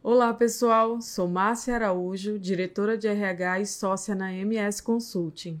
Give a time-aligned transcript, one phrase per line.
[0.00, 1.00] Olá, pessoal.
[1.00, 5.60] Sou Márcia Araújo, diretora de RH e sócia na MS Consulting.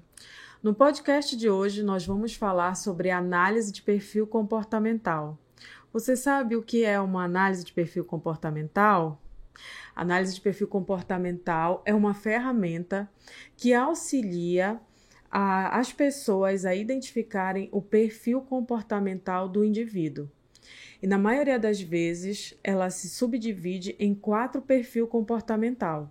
[0.62, 5.36] No podcast de hoje, nós vamos falar sobre análise de perfil comportamental.
[5.92, 9.20] Você sabe o que é uma análise de perfil comportamental?
[9.94, 13.10] Análise de perfil comportamental é uma ferramenta
[13.56, 14.80] que auxilia
[15.28, 20.30] a, as pessoas a identificarem o perfil comportamental do indivíduo.
[21.00, 26.10] E na maioria das vezes, ela se subdivide em quatro perfil comportamental.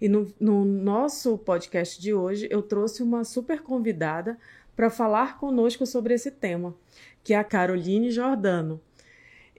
[0.00, 4.38] E no, no nosso podcast de hoje, eu trouxe uma super convidada
[4.74, 6.74] para falar conosco sobre esse tema,
[7.24, 8.80] que é a Caroline Jordano.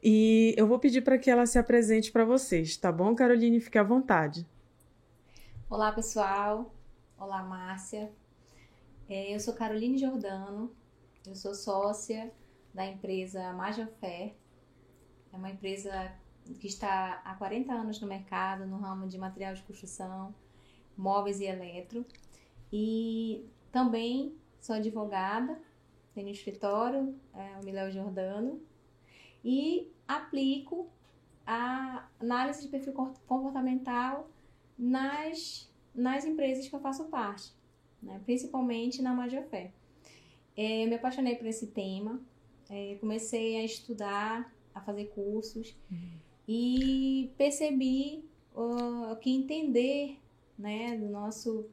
[0.03, 3.59] E eu vou pedir para que ela se apresente para vocês, tá bom, Caroline?
[3.59, 4.45] Fique à vontade.
[5.69, 6.71] Olá, pessoal.
[7.17, 8.11] Olá, Márcia.
[9.09, 10.71] É, eu sou Caroline Jordano,
[11.25, 12.31] eu sou sócia
[12.73, 14.35] da empresa Majofé.
[15.37, 16.11] É uma empresa
[16.59, 20.33] que está há 40 anos no mercado, no ramo de material de construção,
[20.97, 22.03] móveis e eletro.
[22.73, 25.61] E também sou advogada,
[26.15, 28.59] tenho escritório, é, o Miléo Jordano,
[29.45, 30.89] e aplico
[31.45, 32.93] a análise de perfil
[33.27, 34.27] comportamental
[34.75, 37.53] nas, nas empresas que eu faço parte,
[38.01, 38.19] né?
[38.25, 39.71] principalmente na Majofé.
[40.55, 42.19] É, eu me apaixonei por esse tema,
[42.71, 46.17] é, comecei a estudar, a fazer cursos uhum.
[46.47, 48.23] e percebi
[48.55, 50.17] uh, que entender
[50.57, 51.65] né, do nosso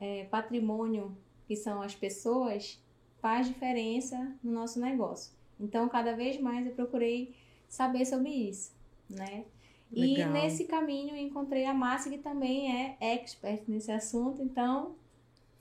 [0.00, 2.80] é, patrimônio, que são as pessoas,
[3.20, 5.32] faz diferença no nosso negócio.
[5.58, 7.34] Então, cada vez mais eu procurei
[7.68, 8.72] saber sobre isso,
[9.08, 9.44] né?
[9.92, 10.30] Legal.
[10.30, 14.96] E nesse caminho encontrei a Márcia, que também é expert nesse assunto, então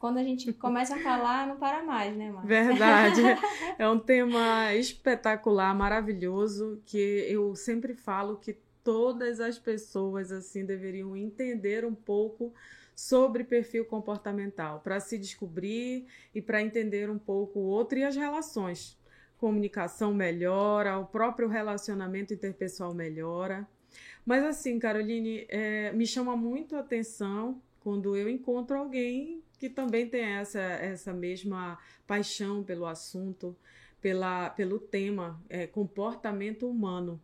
[0.02, 2.48] quando a gente começa a falar, não para mais, né, Márcia?
[2.48, 3.22] Verdade.
[3.78, 6.98] é um tema espetacular, maravilhoso, que
[7.30, 12.52] eu sempre falo que todas as pessoas assim deveriam entender um pouco
[12.96, 18.16] sobre perfil comportamental, para se descobrir e para entender um pouco o outro e as
[18.16, 19.00] relações
[19.38, 23.68] comunicação melhora, o próprio relacionamento interpessoal melhora.
[24.24, 30.10] Mas assim, Caroline, é, me chama muito a atenção quando eu encontro alguém que também
[30.10, 31.78] tem essa, essa mesma
[32.08, 33.56] paixão pelo assunto,
[34.02, 37.22] pela, pelo tema é, comportamento humano.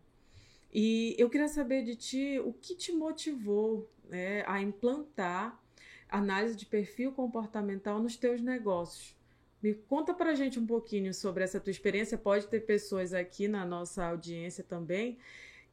[0.71, 5.59] E eu queria saber de ti o que te motivou né, a implantar
[6.07, 9.17] análise de perfil comportamental nos teus negócios.
[9.59, 12.19] Me conta pra gente um pouquinho sobre essa tua experiência.
[12.19, 15.17] Pode ter pessoas aqui na nossa audiência também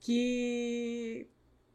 [0.00, 1.26] que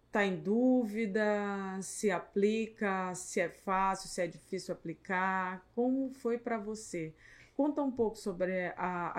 [0.10, 5.64] está em dúvida se aplica, se é fácil, se é difícil aplicar.
[5.76, 7.14] Como foi para você?
[7.56, 8.74] Conta um pouco sobre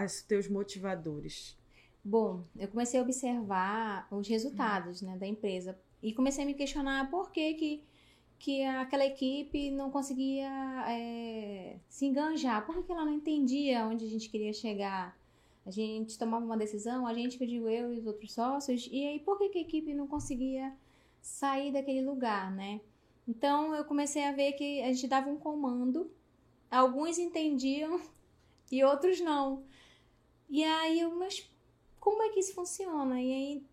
[0.04, 1.56] os teus motivadores.
[2.04, 7.10] Bom, eu comecei a observar os resultados né, da empresa e comecei a me questionar
[7.10, 7.84] por que, que
[8.40, 10.48] que aquela equipe não conseguia
[10.88, 12.64] é, se enganjar.
[12.64, 15.14] Por que ela não entendia onde a gente queria chegar?
[15.64, 18.88] A gente tomava uma decisão, a gente, que eu digo eu e os outros sócios,
[18.90, 20.74] e aí por que, que a equipe não conseguia
[21.20, 22.80] sair daquele lugar, né?
[23.28, 26.10] Então eu comecei a ver que a gente dava um comando,
[26.70, 28.00] alguns entendiam
[28.72, 29.62] e outros não.
[30.48, 31.48] E aí eu, mas
[32.00, 33.20] como é que isso funciona?
[33.20, 33.66] E aí,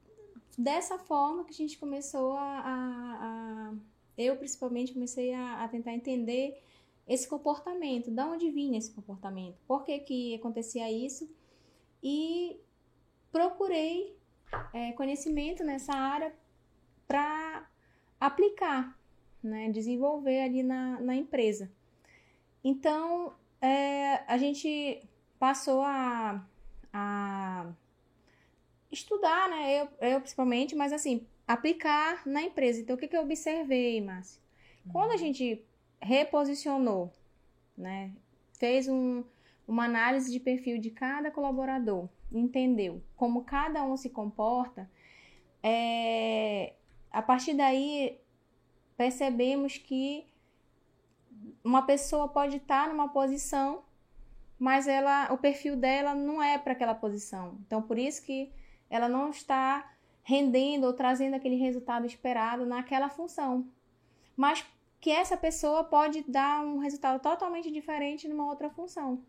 [0.58, 3.74] dessa forma que a gente começou a, a, a
[4.18, 6.62] eu principalmente comecei a, a tentar entender
[7.08, 11.30] esse comportamento, da onde vinha esse comportamento, por que, que acontecia isso
[12.02, 12.59] e
[13.31, 14.16] procurei
[14.74, 16.34] é, conhecimento nessa área
[17.08, 17.68] para
[18.19, 18.97] aplicar,
[19.41, 21.72] né, desenvolver ali na, na empresa.
[22.63, 25.02] Então, é, a gente
[25.40, 26.44] passou a,
[26.91, 27.72] a
[28.91, 32.81] estudar, né, eu, eu principalmente, mas assim, aplicar na empresa.
[32.81, 34.41] Então, o que, que eu observei, Márcia?
[34.91, 35.18] Quando a uhum.
[35.18, 35.66] gente
[36.02, 37.12] reposicionou,
[37.78, 38.12] né,
[38.53, 39.24] fez um,
[39.67, 44.89] uma análise de perfil de cada colaborador, entendeu como cada um se comporta,
[45.61, 46.73] é,
[47.12, 48.19] a partir daí
[48.95, 50.25] percebemos que
[51.63, 53.83] uma pessoa pode estar numa posição,
[54.57, 57.57] mas ela, o perfil dela não é para aquela posição.
[57.65, 58.51] Então, por isso que
[58.89, 59.92] ela não está
[60.24, 63.68] rendendo ou trazendo aquele resultado esperado naquela função.
[64.36, 64.65] Mas
[65.00, 69.24] que essa pessoa pode dar um resultado totalmente diferente numa outra função.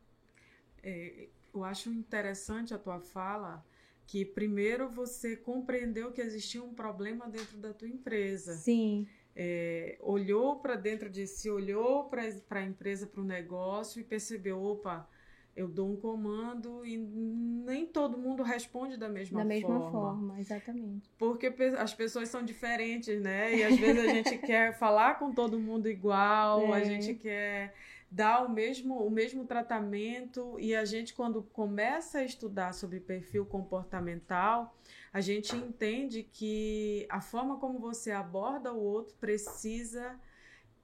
[0.82, 3.64] É, eu acho interessante a tua fala
[4.06, 8.54] que primeiro você compreendeu que existia um problema dentro da tua empresa.
[8.54, 9.06] Sim.
[9.36, 14.60] É, olhou para dentro de si, olhou para a empresa, para o negócio e percebeu,
[14.62, 15.08] opa,
[15.54, 19.48] Eu dou um comando e nem todo mundo responde da mesma forma.
[19.48, 21.10] Da mesma forma, forma, exatamente.
[21.18, 23.54] Porque as pessoas são diferentes, né?
[23.56, 26.80] E às vezes a gente quer falar com todo mundo igual, é.
[26.80, 27.74] a gente quer
[28.10, 30.58] dar o mesmo, o mesmo tratamento.
[30.58, 34.76] E a gente quando começa a estudar sobre perfil comportamental,
[35.12, 40.18] a gente entende que a forma como você aborda o outro precisa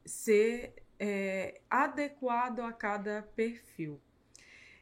[0.05, 4.01] ser é, adequado a cada perfil.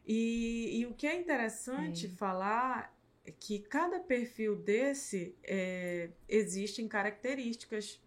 [0.06, 2.92] E, e o que é interessante falar
[3.24, 8.00] é que cada perfil desse é, existem características.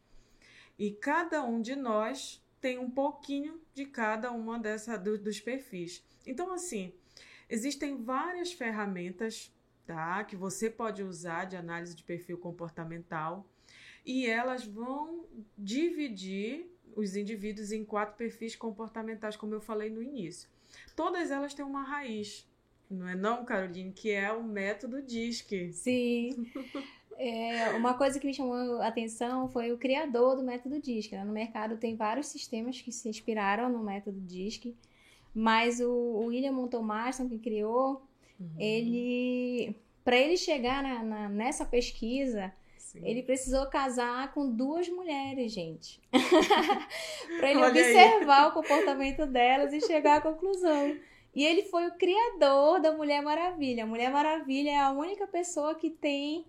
[0.78, 6.04] E cada um de nós tem um pouquinho de cada uma dessa, do, dos perfis.
[6.26, 6.92] Então, assim,
[7.48, 9.54] existem várias ferramentas
[9.86, 13.46] tá, que você pode usar de análise de perfil comportamental
[14.04, 15.26] e elas vão
[15.56, 16.66] dividir
[16.96, 20.50] os indivíduos em quatro perfis comportamentais, como eu falei no início
[20.96, 22.48] todas elas têm uma raiz,
[22.90, 23.92] não é não, Caroline?
[23.92, 25.72] Que é o método DISC.
[25.74, 26.52] Sim.
[27.18, 31.14] É, uma coisa que me chamou a atenção foi o criador do método DISC.
[31.14, 31.24] Né?
[31.24, 34.76] No mercado tem vários sistemas que se inspiraram no método DISC,
[35.34, 38.02] mas o, o William Marston, que criou,
[38.40, 38.50] uhum.
[38.58, 43.00] ele para ele chegar na, na, nessa pesquisa, Sim.
[43.04, 46.00] ele precisou casar com duas mulheres, gente.
[47.40, 48.50] para ele Olha observar aí.
[48.50, 50.96] o comportamento delas e chegar à conclusão.
[51.34, 53.84] E ele foi o criador da Mulher Maravilha.
[53.84, 56.46] A Mulher Maravilha é a única pessoa que tem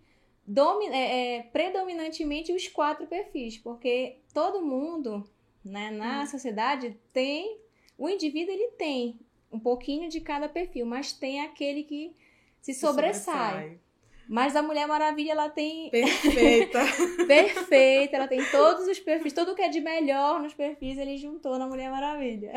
[0.93, 5.29] é, é, predominantemente os quatro perfis, porque todo mundo
[5.65, 6.27] né, na hum.
[6.27, 7.61] sociedade tem.
[7.99, 9.19] O indivíduo ele tem
[9.51, 12.15] um pouquinho de cada perfil, mas tem aquele que
[12.61, 13.35] se sobressai.
[13.35, 13.81] sobressai.
[14.29, 15.89] Mas a Mulher Maravilha, ela tem.
[15.91, 16.81] Perfeita!
[17.27, 21.59] Perfeita, ela tem todos os perfis, tudo que é de melhor nos perfis ele juntou
[21.59, 22.53] na Mulher Maravilha.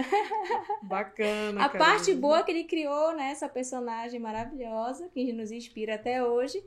[0.82, 1.64] Bacana.
[1.64, 3.32] A parte boa que ele criou, né?
[3.32, 6.64] Essa personagem maravilhosa, que nos inspira até hoje.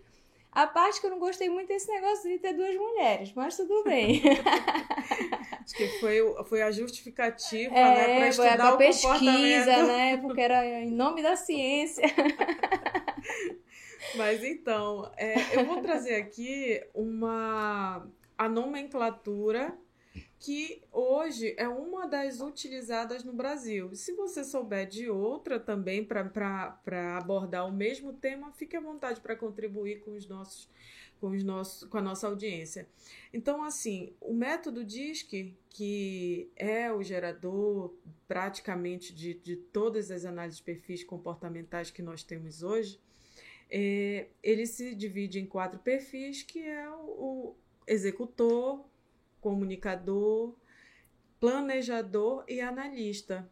[0.53, 3.57] A parte que eu não gostei muito é esse negócio de ter duas mulheres, mas
[3.57, 4.23] tudo bem.
[5.61, 8.19] Acho que foi, foi a justificativa, é, né?
[8.19, 10.19] Pra estudar foi a, pesquisa, né?
[10.19, 12.05] Porque era em nome da ciência.
[14.15, 18.07] Mas então, é, eu vou trazer aqui uma
[18.37, 19.75] a nomenclatura
[20.43, 23.95] que hoje é uma das utilizadas no Brasil.
[23.95, 29.37] Se você souber de outra também para abordar o mesmo tema, fique à vontade para
[29.37, 30.69] contribuir com os nossos
[31.21, 32.89] com, os nossos, com a nossa audiência.
[33.33, 37.95] Então, assim, o método DISC, que é o gerador
[38.27, 42.99] praticamente de, de todas as análises de perfis comportamentais que nós temos hoje,
[43.71, 47.57] é, ele se divide em quatro perfis, que é o, o
[47.87, 48.85] executor,
[49.43, 50.55] comunicador,
[51.39, 53.47] planejador e analista.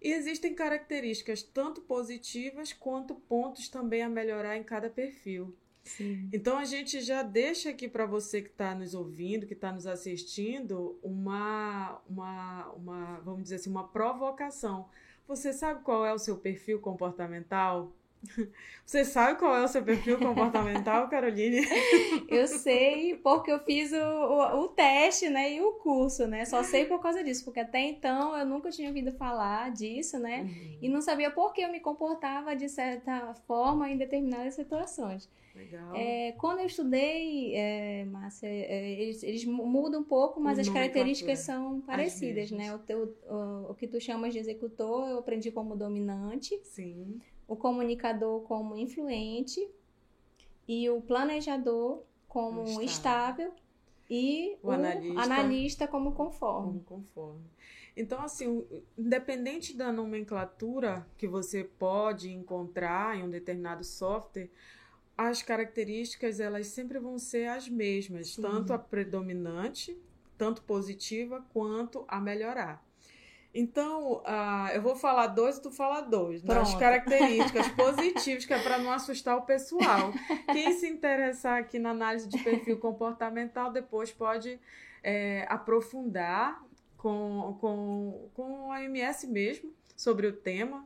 [0.00, 5.56] E existem características tanto positivas quanto pontos também a melhorar em cada perfil.
[5.82, 6.28] Sim.
[6.32, 9.86] Então a gente já deixa aqui para você que está nos ouvindo, que está nos
[9.86, 14.88] assistindo, uma, uma, uma, vamos dizer assim, uma provocação.
[15.26, 17.90] Você sabe qual é o seu perfil comportamental?
[18.84, 21.66] Você sabe qual é o seu perfil comportamental, Caroline?
[22.28, 26.44] Eu sei porque eu fiz o, o, o, teste, né, e o curso, né?
[26.44, 30.42] Só sei por causa disso, porque até então eu nunca tinha ouvido falar disso, né?
[30.42, 30.78] Uhum.
[30.82, 35.30] E não sabia por que eu me comportava de certa forma em determinadas situações.
[35.54, 35.94] Legal.
[35.94, 40.68] É, quando eu estudei, é, Márcia, é, eles, eles, mudam um pouco, mas o as
[40.68, 42.74] características são parecidas, né?
[42.74, 46.60] O, teu, o, o que tu chamas de executor, eu aprendi como dominante.
[46.64, 49.68] Sim o comunicador como influente
[50.66, 53.52] e o planejador como estável, estável
[54.10, 56.66] e o, o analista, analista, como conforme.
[56.66, 57.44] Como conforme.
[57.96, 58.66] Então, assim,
[58.98, 64.50] independente da nomenclatura que você pode encontrar em um determinado software,
[65.16, 68.42] as características elas sempre vão ser as mesmas, Sim.
[68.42, 69.96] tanto a predominante,
[70.36, 72.84] tanto positiva, quanto a melhorar.
[73.54, 76.42] Então, uh, eu vou falar dois e tu fala dois.
[76.42, 80.12] Das características positivas, que é para não assustar o pessoal.
[80.52, 84.58] Quem se interessar aqui na análise de perfil comportamental, depois pode
[85.04, 86.60] é, aprofundar
[86.96, 90.84] com, com, com a MS mesmo sobre o tema.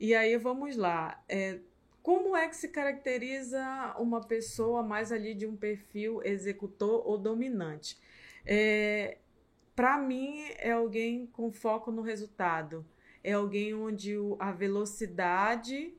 [0.00, 1.22] E aí vamos lá.
[1.28, 1.60] É,
[2.02, 7.96] como é que se caracteriza uma pessoa mais ali de um perfil executor ou dominante?
[8.44, 9.18] É,
[9.78, 12.84] para mim, é alguém com foco no resultado.
[13.22, 15.94] É alguém onde a velocidade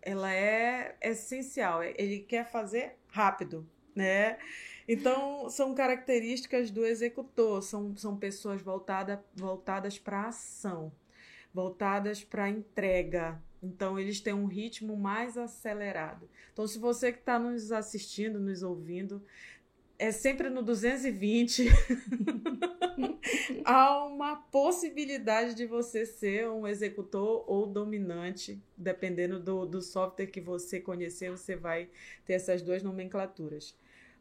[0.00, 1.82] ela é essencial.
[1.82, 4.38] Ele quer fazer rápido, né?
[4.86, 10.92] Então, são características do executor, são, são pessoas voltada, voltadas para ação,
[11.52, 16.30] voltadas para entrega, Então, eles têm um ritmo mais acelerado.
[16.52, 19.20] Então, se você que está nos assistindo, nos ouvindo,
[20.02, 21.68] é sempre no 220.
[23.64, 30.40] Há uma possibilidade de você ser um executor ou dominante, dependendo do, do software que
[30.40, 31.88] você conhecer, você vai
[32.26, 33.76] ter essas duas nomenclaturas.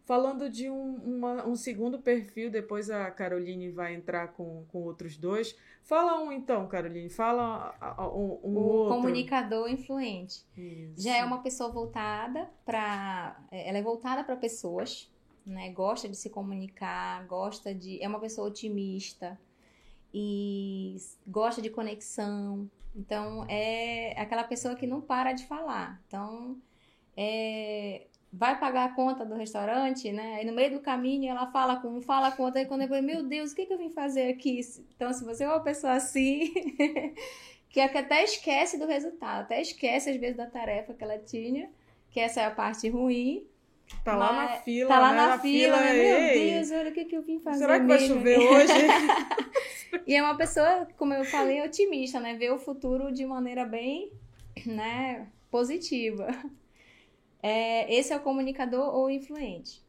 [0.06, 5.18] Falando de um, uma, um segundo perfil, depois a Caroline vai entrar com, com outros
[5.18, 5.56] dois.
[5.84, 7.10] Fala um então, Caroline.
[7.10, 7.76] Fala
[8.14, 8.96] um, um o outro.
[8.96, 10.46] comunicador influente.
[10.56, 11.02] Isso.
[11.02, 13.40] Já é uma pessoa voltada para.
[13.52, 15.11] Ela é voltada para pessoas,
[15.46, 15.72] né?
[15.72, 18.02] Gosta de se comunicar, gosta de.
[18.02, 19.40] É uma pessoa otimista
[20.14, 20.96] e
[21.28, 22.70] gosta de conexão.
[22.96, 26.02] Então, é aquela pessoa que não para de falar.
[26.08, 26.58] Então,
[27.16, 30.36] é, vai pagar a conta do restaurante, né?
[30.36, 33.04] Aí no meio do caminho ela fala com um, fala com outro, aí quando eu
[33.04, 34.62] meu Deus, o que, que eu vim fazer aqui?
[34.96, 36.54] Então, se você é uma pessoa assim,
[37.70, 41.70] que até esquece do resultado, até esquece às vezes da tarefa que ela tinha,
[42.10, 43.46] que essa é a parte ruim.
[44.04, 45.18] Tá lá na fila, Tá lá né?
[45.18, 45.94] na, fila, fila né?
[45.94, 47.60] Meu Deus, olha o que, que eu vim fazer.
[47.60, 48.74] Será que vai mesmo chover hoje?
[50.08, 52.36] E é uma pessoa, como eu falei, otimista, né?
[52.36, 54.12] Vê o futuro de maneira bem,
[54.66, 56.28] né, positiva.
[57.44, 59.82] É, esse é o comunicador ou influente.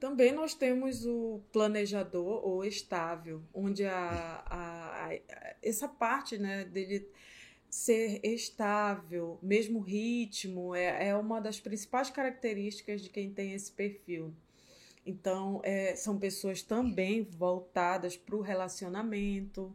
[0.00, 5.18] Também nós temos o planejador ou estável, onde a, a, a-
[5.62, 7.08] essa parte né, dele
[7.70, 14.32] ser estável, mesmo ritmo, é, é uma das principais características de quem tem esse perfil.
[15.04, 19.72] Então, é, são pessoas também voltadas para o relacionamento.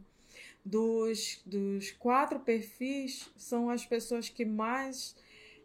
[0.64, 5.16] Dos, dos quatro perfis, são as pessoas que mais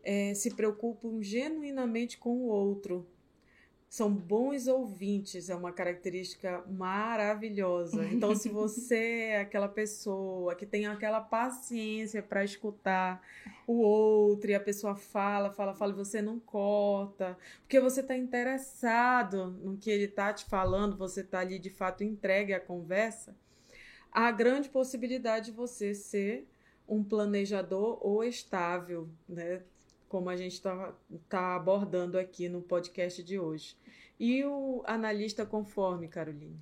[0.04, 3.06] é, se preocupam genuinamente com o outro.
[3.90, 8.06] São bons ouvintes, é uma característica maravilhosa.
[8.12, 13.22] Então, se você é aquela pessoa que tem aquela paciência para escutar
[13.66, 18.16] o outro e a pessoa fala, fala, fala e você não corta, porque você está
[18.16, 23.34] interessado no que ele está te falando, você está ali de fato entregue à conversa,
[24.12, 26.46] há grande possibilidade de você ser
[26.88, 29.62] um planejador ou estável, né?
[30.10, 30.94] Como a gente está
[31.28, 33.76] tá abordando aqui no podcast de hoje.
[34.20, 36.58] E o analista conforme, Caroline?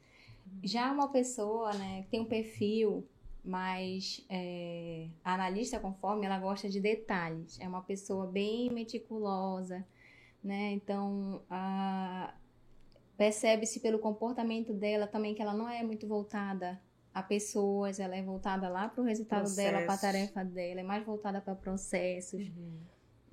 [0.63, 3.05] Já uma pessoa, né, que tem um perfil
[3.43, 7.59] mais é, analista conforme, ela gosta de detalhes.
[7.59, 9.85] É uma pessoa bem meticulosa,
[10.43, 10.71] né?
[10.71, 12.33] Então, a-
[13.15, 16.81] percebe-se pelo comportamento dela também que ela não é muito voltada
[17.13, 20.01] a pessoas, ela é voltada lá para o resultado dela, para a Processos.
[20.33, 22.51] tarefa dela, é mais voltada para processos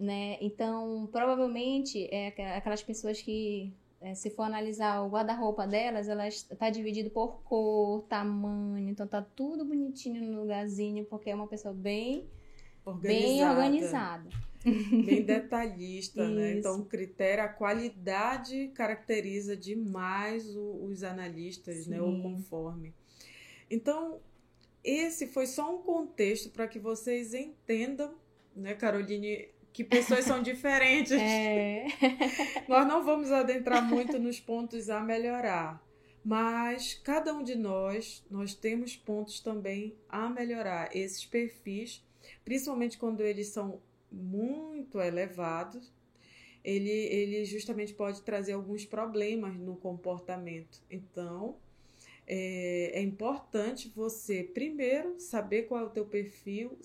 [0.03, 0.37] né?
[0.41, 6.27] Então, provavelmente, é aqu- aquelas pessoas que, é, se for analisar o guarda-roupa delas, ela
[6.27, 11.73] está dividido por cor, tamanho, então tá tudo bonitinho no lugarzinho, porque é uma pessoa
[11.73, 12.29] bem,
[13.01, 14.29] bem organizada.
[15.07, 16.59] bem detalhista, né?
[16.59, 22.01] Então, o critério, a qualidade caracteriza demais o- os analistas, né?
[22.01, 22.23] O Sim.
[22.23, 22.95] conforme.
[23.71, 24.21] Então,
[24.85, 28.15] esse foi só um contexto para que vocês entendam,
[28.55, 31.13] né, Caroline, que pessoas são diferentes.
[31.13, 31.87] É,
[32.69, 35.83] Nós não vamos adentrar muito nos pontos a melhorar,
[36.25, 40.95] mas cada um de nós, nós temos pontos também a melhorar.
[40.95, 42.05] Esses perfis,
[42.45, 45.91] principalmente quando eles são muito elevados,
[46.63, 50.81] ele, ele justamente pode trazer alguns problemas no comportamento.
[50.91, 51.57] Então,
[52.27, 56.79] é, é importante você, primeiro, saber qual é o teu perfil,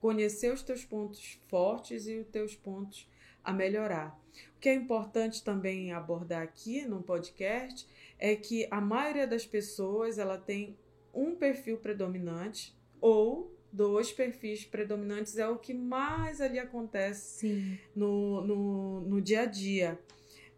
[0.00, 3.08] conhecer os teus pontos fortes e os teus pontos
[3.44, 4.18] a melhorar.
[4.56, 7.86] O que é importante também abordar aqui no podcast
[8.18, 10.76] é que a maioria das pessoas ela tem
[11.12, 19.00] um perfil predominante ou dois perfis predominantes é o que mais ali acontece no, no,
[19.02, 19.98] no dia a dia.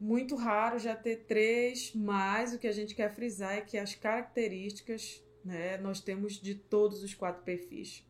[0.00, 3.94] Muito raro já ter três, mas o que a gente quer frisar é que as
[3.94, 8.04] características né, nós temos de todos os quatro perfis.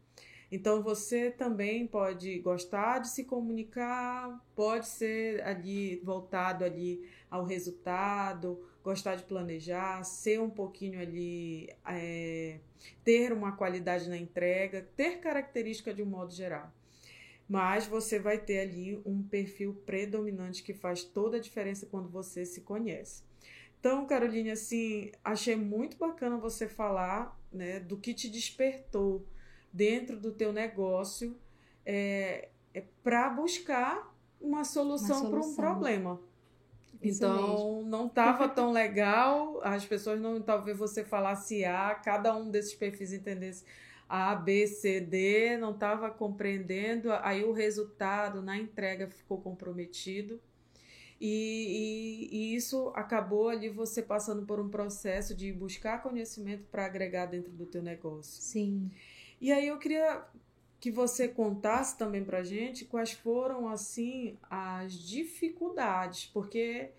[0.52, 8.62] Então você também pode gostar de se comunicar, pode ser ali voltado ali ao resultado,
[8.84, 12.60] gostar de planejar, ser um pouquinho ali, é,
[13.02, 16.70] ter uma qualidade na entrega, ter característica de um modo geral.
[17.48, 22.44] Mas você vai ter ali um perfil predominante que faz toda a diferença quando você
[22.44, 23.22] se conhece.
[23.80, 29.26] Então, Caroline, assim, achei muito bacana você falar né, do que te despertou
[29.72, 31.36] dentro do teu negócio
[31.84, 36.20] é, é para buscar uma solução para um problema.
[37.02, 42.50] Isso Então, não estava tão legal, as pessoas não, talvez você falasse A, cada um
[42.50, 43.64] desses perfis entendesse,
[44.08, 50.40] A, B, C, D, não estava compreendendo, aí o resultado na entrega ficou comprometido.
[51.20, 56.84] E, e, e, isso acabou ali você passando por um processo de buscar conhecimento para
[56.84, 58.42] agregar dentro do teu negócio.
[58.42, 58.90] Sim.
[59.42, 60.24] E aí eu queria
[60.78, 66.90] que você contasse também para gente quais foram assim as dificuldades, porque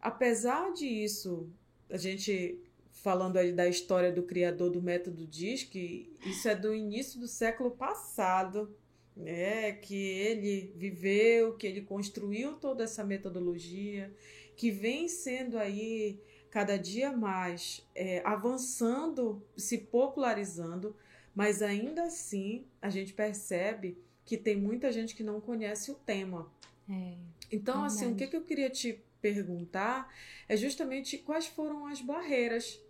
[0.00, 1.48] apesar disso,
[1.88, 2.58] a gente
[2.90, 7.70] falando aí da história do criador do método DISC, isso é do início do século
[7.70, 8.74] passado
[9.16, 14.12] né, que ele viveu, que ele construiu toda essa metodologia,
[14.56, 20.96] que vem sendo aí cada dia mais é, avançando, se popularizando,
[21.34, 26.50] mas ainda assim a gente percebe que tem muita gente que não conhece o tema.
[26.88, 27.16] É,
[27.50, 30.12] então, assim, o que, que eu queria te perguntar
[30.48, 32.80] é justamente quais foram as barreiras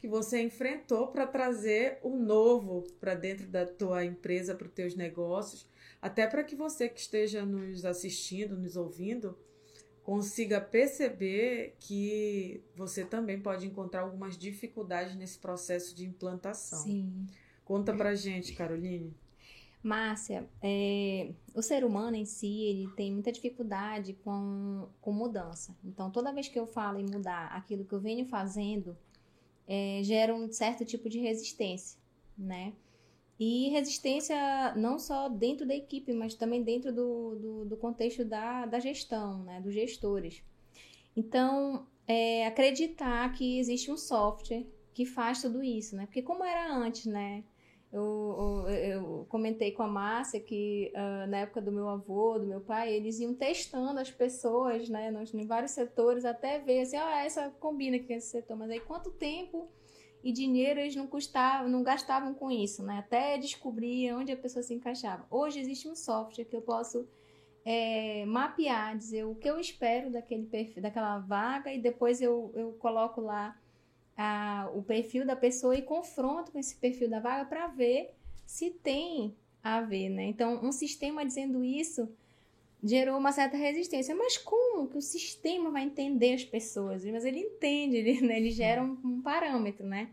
[0.00, 4.94] que você enfrentou para trazer o novo para dentro da tua empresa, para os teus
[4.94, 5.66] negócios,
[6.00, 9.36] até para que você que esteja nos assistindo, nos ouvindo,
[10.02, 16.82] consiga perceber que você também pode encontrar algumas dificuldades nesse processo de implantação.
[16.82, 17.26] Sim.
[17.64, 19.14] Conta pra gente, Caroline.
[19.82, 25.76] Márcia, é, o ser humano em si, ele tem muita dificuldade com, com mudança.
[25.84, 28.96] Então, toda vez que eu falo em mudar aquilo que eu venho fazendo,
[29.68, 31.98] é, gera um certo tipo de resistência,
[32.36, 32.72] né?
[33.38, 38.64] E resistência não só dentro da equipe, mas também dentro do, do, do contexto da,
[38.64, 39.60] da gestão, né?
[39.60, 40.42] Dos gestores.
[41.14, 46.06] Então, é, acreditar que existe um software que faz tudo isso, né?
[46.06, 47.44] Porque como era antes, né?
[47.94, 52.44] Eu, eu, eu, comentei com a Márcia que uh, na época do meu avô, do
[52.44, 56.96] meu pai, eles iam testando as pessoas, né, nos, em vários setores, até ver assim,
[56.96, 59.68] ah, essa combina com esse setor, mas aí quanto tempo
[60.24, 64.64] e dinheiro eles não custavam, não gastavam com isso, né, até descobrir onde a pessoa
[64.64, 65.24] se encaixava.
[65.30, 67.06] Hoje existe um software que eu posso
[67.64, 72.72] é, mapear, dizer o que eu espero daquele perfil, daquela vaga e depois eu, eu
[72.72, 73.56] coloco lá
[74.16, 78.14] a, o perfil da pessoa e confronto com esse perfil da vaga para ver
[78.46, 80.24] se tem a ver, né?
[80.24, 82.08] Então, um sistema dizendo isso
[82.82, 84.14] gerou uma certa resistência.
[84.14, 87.04] Mas como que o sistema vai entender as pessoas?
[87.04, 88.36] Mas ele entende, ele, né?
[88.36, 90.10] ele gera um, um parâmetro, né?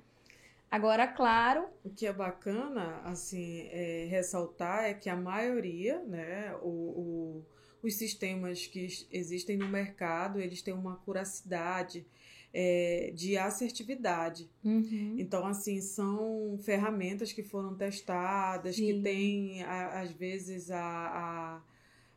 [0.71, 1.65] Agora, claro.
[1.83, 7.45] O que é bacana, assim, é, ressaltar é que a maioria, né, o, o,
[7.83, 12.05] os sistemas que existem no mercado, eles têm uma curacidade,
[12.53, 14.49] é, de assertividade.
[14.63, 15.15] Uhum.
[15.17, 18.87] Então, assim, são ferramentas que foram testadas, Sim.
[18.87, 21.61] que tem, a, às vezes, a, a,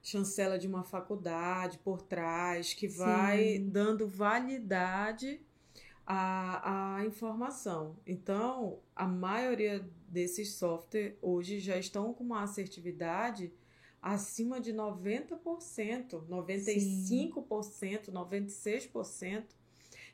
[0.02, 3.68] chancela de uma faculdade por trás, que vai Sim.
[3.68, 5.40] dando validade
[6.06, 7.96] à, à informação.
[8.06, 13.52] Então, a maioria desses softwares hoje já estão com uma assertividade
[14.02, 15.38] acima de 90%,
[16.28, 17.32] 95%, Sim.
[18.12, 19.44] 96%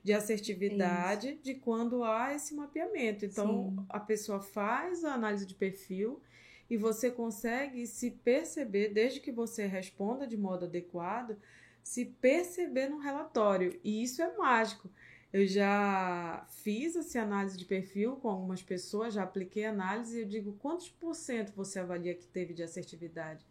[0.03, 1.43] de assertividade Isso.
[1.43, 3.25] de quando há esse mapeamento.
[3.25, 3.85] Então, Sim.
[3.89, 6.21] a pessoa faz a análise de perfil
[6.69, 11.37] e você consegue se perceber, desde que você responda de modo adequado,
[11.83, 13.79] se perceber no relatório.
[13.83, 14.89] E isso é mágico.
[15.33, 20.29] Eu já fiz essa análise de perfil com algumas pessoas, já apliquei análise e eu
[20.29, 23.45] digo quantos por cento você avalia que teve de assertividade.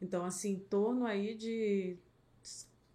[0.00, 1.96] Então, assim, em torno aí de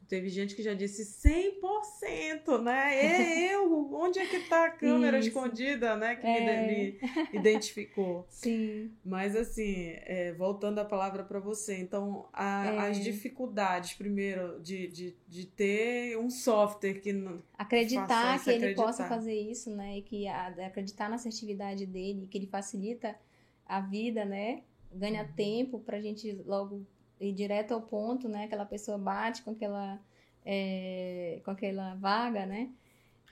[0.10, 2.96] Teve gente que já disse 100%, né?
[2.96, 5.28] É eu, onde é que tá a câmera Isso.
[5.28, 6.16] escondida, né?
[6.16, 6.68] Que é.
[6.68, 7.00] me, me,
[7.40, 8.26] identificou.
[8.28, 8.92] Sim.
[9.06, 12.78] Mas assim, é, voltando a palavra para você, então a, é.
[12.90, 17.44] as dificuldades, primeiro, de, de, de ter um software que não.
[17.56, 20.00] Acreditar que ele possa fazer isso, né?
[20.00, 23.16] E que a, acreditar na assertividade dele, que ele facilita
[23.64, 24.64] a vida, né?
[24.92, 25.34] Ganha uhum.
[25.34, 26.84] tempo pra gente logo
[27.20, 28.46] ir direto ao ponto, né?
[28.46, 30.00] Aquela pessoa bate com aquela,
[30.46, 32.72] é, com aquela vaga, né?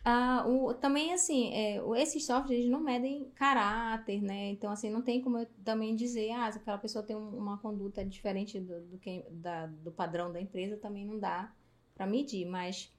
[0.09, 4.51] Ah, o, também, assim, é, esses softwares não medem caráter, né?
[4.51, 8.05] Então, assim, não tem como eu também dizer, ah, se aquela pessoa tem uma conduta
[8.05, 11.51] diferente do, do, que, da, do padrão da empresa, também não dá
[11.93, 12.45] para medir.
[12.45, 12.89] Mas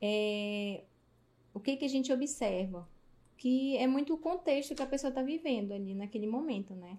[0.00, 0.84] é,
[1.52, 2.88] o que, que a gente observa?
[3.36, 6.98] Que é muito o contexto que a pessoa está vivendo ali naquele momento, né?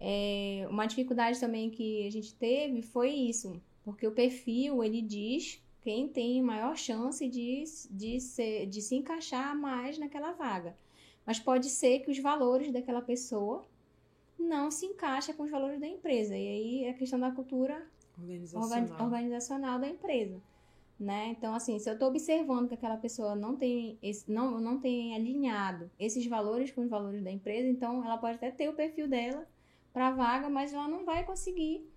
[0.00, 5.62] É, uma dificuldade também que a gente teve foi isso, porque o perfil ele diz
[5.82, 10.74] quem tem maior chance de, de, ser, de se encaixar mais naquela vaga.
[11.26, 13.64] Mas pode ser que os valores daquela pessoa
[14.38, 16.36] não se encaixem com os valores da empresa.
[16.36, 17.86] E aí é a questão da cultura
[18.18, 20.40] organizacional, organizacional da empresa.
[20.98, 21.28] Né?
[21.28, 25.14] Então, assim, se eu estou observando que aquela pessoa não tem, esse, não, não tem
[25.14, 29.08] alinhado esses valores com os valores da empresa, então ela pode até ter o perfil
[29.08, 29.46] dela
[29.92, 31.88] para a vaga, mas ela não vai conseguir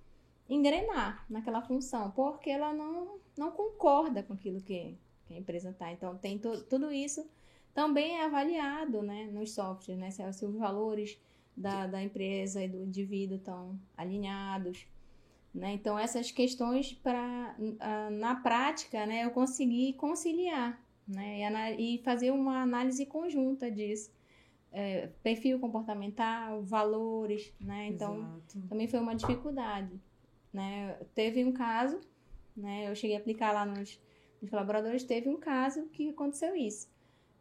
[0.49, 5.91] engrenar naquela função, porque ela não, não concorda com aquilo que, que a empresa está.
[5.91, 7.25] Então, tem to, tudo isso
[7.73, 10.12] também é avaliado né, nos softwares, né?
[10.12, 11.19] Se, se os valores
[11.56, 14.88] da, da empresa e do indivíduo estão alinhados.
[15.53, 15.73] Né?
[15.73, 17.56] Então, essas questões, para
[18.12, 21.75] na prática, né, eu consegui conciliar né?
[21.77, 24.12] e, e fazer uma análise conjunta disso.
[24.75, 27.89] É, perfil comportamental, valores, né?
[27.89, 28.67] Então, Exato.
[28.67, 30.01] também foi uma dificuldade,
[30.51, 30.97] né?
[31.13, 32.01] Teve um caso,
[32.57, 32.89] né?
[32.89, 33.99] Eu cheguei a aplicar lá nos,
[34.41, 36.91] nos colaboradores, teve um caso que aconteceu isso.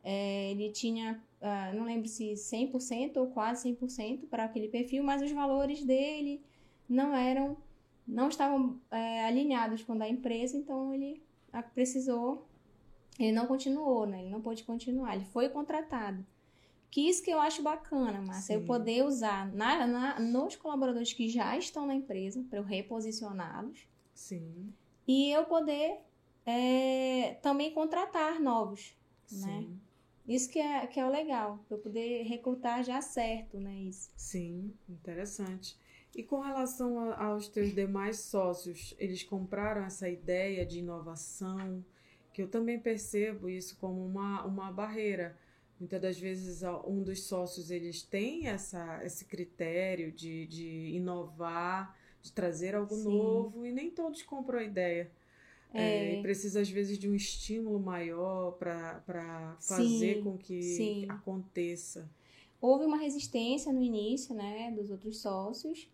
[0.04, 5.22] É, ele tinha, uh, não lembro se 100% ou quase 100% para aquele perfil, mas
[5.22, 6.42] os valores dele
[6.88, 7.56] não eram,
[8.06, 11.22] não estavam é, alinhados com o da empresa, então ele
[11.72, 12.46] precisou,
[13.18, 14.20] ele não continuou, né?
[14.22, 16.26] Ele não pôde continuar, ele foi contratado.
[16.92, 21.26] Que isso que eu acho bacana, Márcia, eu poder usar na, na, nos colaboradores que
[21.26, 23.88] já estão na empresa, para eu reposicioná-los.
[24.12, 24.74] Sim.
[25.08, 26.00] E eu poder
[26.44, 28.94] é, também contratar novos,
[29.30, 29.38] né?
[29.38, 29.68] Sim.
[29.68, 29.76] né?
[30.28, 33.74] Isso que é, que é o legal, para eu poder recrutar já certo, né?
[33.74, 34.10] Isso.
[34.14, 35.78] Sim, interessante.
[36.14, 41.82] E com relação a, aos teus demais sócios, eles compraram essa ideia de inovação,
[42.34, 45.38] que eu também percebo isso como uma, uma barreira.
[45.82, 52.30] Muitas das vezes um dos sócios eles tem essa, esse critério de, de inovar, de
[52.30, 53.02] trazer algo Sim.
[53.02, 55.10] novo, e nem todos compram a ideia.
[55.74, 56.18] É.
[56.18, 61.06] É, precisa, às vezes, de um estímulo maior para fazer sim, com que sim.
[61.08, 62.08] aconteça.
[62.60, 65.88] Houve uma resistência no início, né, dos outros sócios,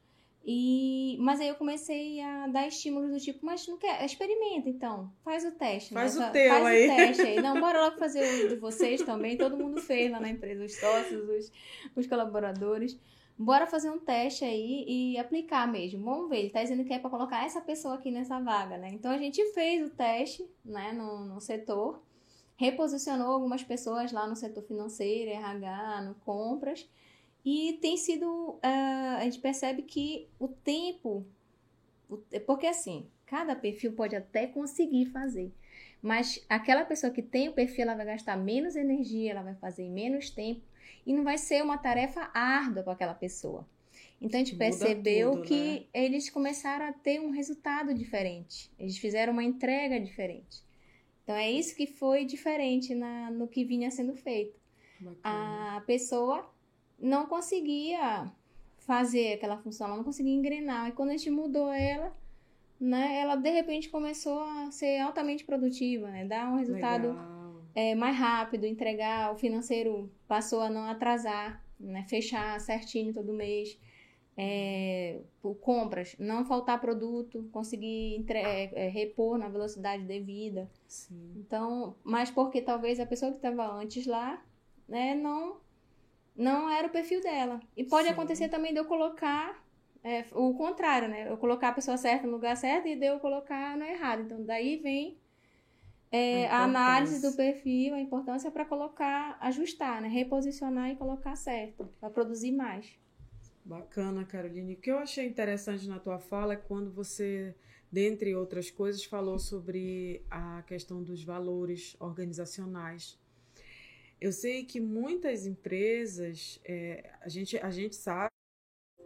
[0.50, 5.12] e, mas aí eu comecei a dar estímulos do tipo, mas não quer, experimenta então,
[5.22, 5.92] faz o teste.
[5.92, 6.26] Faz né?
[6.26, 6.84] o teu faz aí.
[6.86, 7.42] O teste aí.
[7.42, 10.74] Não, bora logo fazer o de vocês também, todo mundo fez lá na empresa, os
[10.74, 11.52] sócios, os,
[11.94, 12.98] os colaboradores
[13.38, 16.02] bora fazer um teste aí e aplicar mesmo.
[16.02, 18.88] Vamos ver, ele tá dizendo que é para colocar essa pessoa aqui nessa vaga, né?
[18.90, 22.02] Então a gente fez o teste, né, no, no setor,
[22.56, 26.88] reposicionou algumas pessoas lá no setor financeiro, RH, no compras,
[27.44, 31.26] e tem sido, uh, a gente percebe que o tempo,
[32.46, 35.52] porque assim, cada perfil pode até conseguir fazer,
[36.02, 39.82] mas aquela pessoa que tem o perfil, ela vai gastar menos energia, ela vai fazer
[39.82, 40.62] em menos tempo,
[41.06, 43.66] e não vai ser uma tarefa árdua para aquela pessoa.
[44.20, 45.84] Então a gente Muda percebeu tudo, que né?
[45.94, 48.70] eles começaram a ter um resultado diferente.
[48.78, 50.62] Eles fizeram uma entrega diferente.
[51.22, 54.58] Então é isso que foi diferente na, no que vinha sendo feito.
[55.00, 55.76] Bacana.
[55.76, 56.50] A pessoa
[56.98, 58.30] não conseguia
[58.78, 60.88] fazer aquela função, ela não conseguia engrenar.
[60.88, 62.16] E quando a gente mudou ela,
[62.80, 67.16] né, ela de repente começou a ser altamente produtiva, né, dar um resultado
[67.74, 72.04] é, mais rápido, entregar, o financeiro passou a não atrasar, né?
[72.08, 73.78] fechar certinho todo mês.
[74.40, 75.20] É,
[75.60, 80.70] compras, não faltar produto, conseguir entre, é, repor na velocidade devida.
[80.86, 81.34] Sim.
[81.36, 84.40] Então, mas porque talvez a pessoa que estava antes lá,
[84.88, 85.56] né, não
[86.38, 87.60] não era o perfil dela.
[87.76, 88.12] E pode Sim.
[88.12, 89.60] acontecer também de eu colocar
[90.04, 91.28] é, o contrário, né?
[91.28, 94.22] Eu colocar a pessoa certa no lugar certo e de eu colocar no errado.
[94.22, 95.18] Então, daí vem
[96.12, 100.08] é, a, a análise do perfil, a importância para colocar, ajustar, né?
[100.08, 102.96] reposicionar e colocar certo, para produzir mais.
[103.64, 104.74] Bacana, Caroline.
[104.74, 107.54] O que eu achei interessante na tua fala é quando você,
[107.90, 113.18] dentre outras coisas, falou sobre a questão dos valores organizacionais.
[114.20, 118.30] Eu sei que muitas empresas, é, a, gente, a gente sabe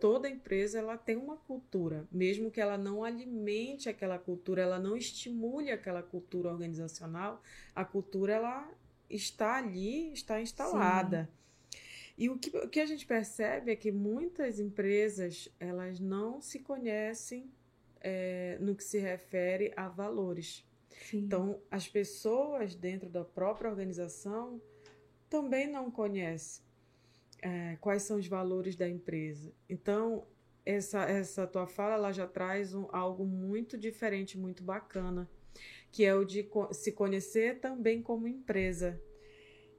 [0.01, 4.97] toda empresa ela tem uma cultura, mesmo que ela não alimente aquela cultura, ela não
[4.97, 7.41] estimule aquela cultura organizacional,
[7.73, 8.69] a cultura ela
[9.09, 11.31] está ali, está instalada.
[11.31, 11.79] Sim.
[12.19, 16.59] E o que, o que a gente percebe é que muitas empresas elas não se
[16.59, 17.49] conhecem
[18.01, 20.67] é, no que se refere a valores.
[20.91, 21.19] Sim.
[21.19, 24.61] Então, as pessoas dentro da própria organização
[25.33, 26.63] também não conhecem
[27.41, 29.51] é, quais são os valores da empresa.
[29.67, 30.27] Então,
[30.65, 35.27] essa, essa tua fala ela já traz um, algo muito diferente, muito bacana,
[35.91, 39.01] que é o de se conhecer também como empresa.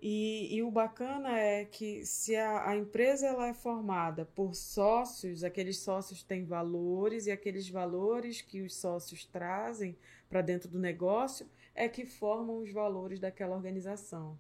[0.01, 5.43] E, e o bacana é que se a, a, empresa ela é formada por sócios,
[5.43, 9.95] aqueles sócios têm valores e aqueles valores que os sócios trazem
[10.27, 14.37] para dentro do negócio é que formam os valores daquela organização.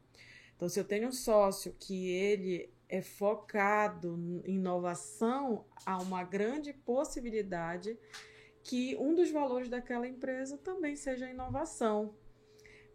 [0.55, 6.73] Então, se eu tenho um sócio que ele é focado em inovação, há uma grande
[6.73, 7.97] possibilidade
[8.63, 12.15] que um dos valores daquela empresa também seja inovação.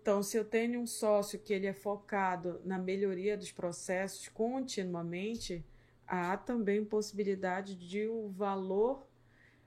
[0.00, 5.64] Então, se eu tenho um sócio que ele é focado na melhoria dos processos continuamente,
[6.06, 9.06] há também possibilidade de o valor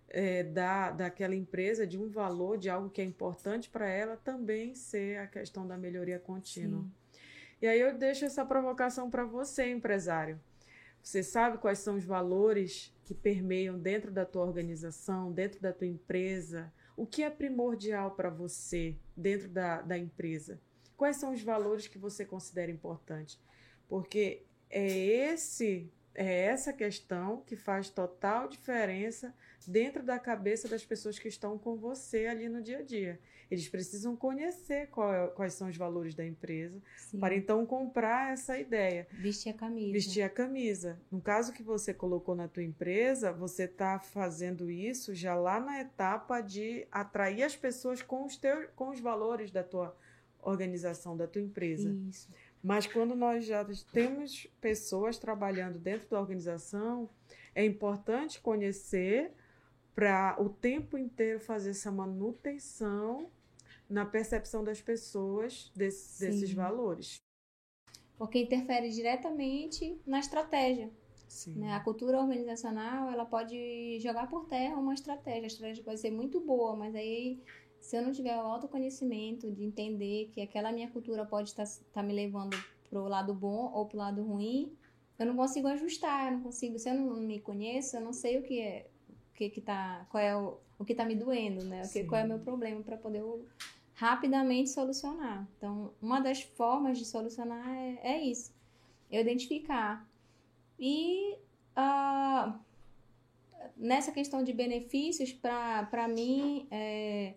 [0.09, 4.73] é, da, daquela empresa, de um valor, de algo que é importante para ela, também
[4.73, 6.81] ser a questão da melhoria contínua.
[6.81, 7.00] Sim.
[7.61, 10.39] E aí eu deixo essa provocação para você, empresário.
[11.03, 15.87] Você sabe quais são os valores que permeiam dentro da tua organização, dentro da tua
[15.87, 16.73] empresa?
[16.97, 20.59] O que é primordial para você dentro da, da empresa?
[20.97, 23.39] Quais são os valores que você considera importantes?
[23.87, 29.33] Porque é esse é essa questão que faz total diferença
[29.65, 33.19] dentro da cabeça das pessoas que estão com você ali no dia a dia.
[33.51, 37.19] Eles precisam conhecer é, quais são os valores da empresa Sim.
[37.19, 39.05] para então comprar essa ideia.
[39.11, 39.91] Vestir a camisa.
[39.91, 40.97] Vestir a camisa.
[41.11, 45.81] No caso que você colocou na tua empresa, você está fazendo isso já lá na
[45.81, 49.93] etapa de atrair as pessoas com os, teus, com os valores da tua
[50.41, 51.89] organização, da tua empresa.
[52.09, 52.29] Isso.
[52.63, 57.09] Mas quando nós já temos pessoas trabalhando dentro da organização,
[57.53, 59.33] é importante conhecer
[59.93, 63.29] para o tempo inteiro fazer essa manutenção
[63.91, 67.17] na percepção das pessoas desse, desses valores.
[68.17, 70.91] Porque interfere diretamente na estratégia.
[71.47, 71.73] Né?
[71.73, 75.43] A cultura organizacional ela pode jogar por terra uma estratégia.
[75.43, 77.41] A estratégia pode ser muito boa, mas aí
[77.79, 82.03] se eu não tiver o autoconhecimento de entender que aquela minha cultura pode estar tá
[82.03, 82.55] me levando
[82.89, 84.71] para o lado bom ou para o lado ruim,
[85.17, 86.77] eu não consigo ajustar, eu não consigo.
[86.77, 90.05] Se eu não me conheço, eu não sei o que é, o que que tá,
[90.09, 91.83] qual é o, o que está me doendo, né?
[91.83, 93.23] O que, qual é o meu problema para poder
[94.01, 95.47] rapidamente solucionar.
[95.55, 98.51] Então, uma das formas de solucionar é, é isso,
[99.11, 100.09] eu identificar
[100.79, 101.35] e
[101.77, 102.51] uh,
[103.77, 107.35] nessa questão de benefícios, para mim, é,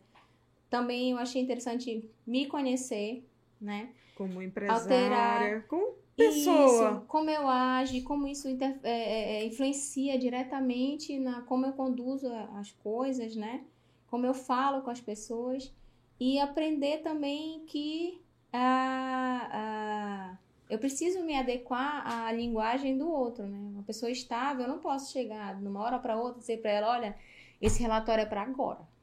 [0.70, 3.28] também eu achei interessante me conhecer,
[3.60, 3.90] né?
[4.14, 6.92] Como empresária, Alterar como pessoa.
[6.92, 11.74] Isso, como eu ajo, como isso inter, é, é, é, influencia diretamente na como eu
[11.74, 13.64] conduzo as coisas, né?
[14.06, 15.70] Como eu falo com as pessoas.
[16.18, 18.22] E aprender também que
[18.52, 20.38] ah, ah,
[20.70, 23.58] eu preciso me adequar à linguagem do outro, né?
[23.58, 26.70] Uma pessoa estável, eu não posso chegar de uma hora para outra e dizer para
[26.70, 27.16] ela, olha,
[27.60, 28.94] esse relatório é para agora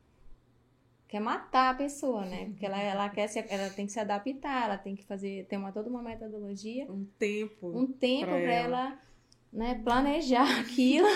[1.11, 2.45] quer matar a pessoa, né?
[2.45, 5.59] Porque ela, ela quer se, ela tem que se adaptar, ela tem que fazer, tem
[5.59, 8.79] uma toda uma metodologia, um tempo, um tempo para ela.
[8.79, 8.99] ela,
[9.51, 11.09] né, planejar aquilo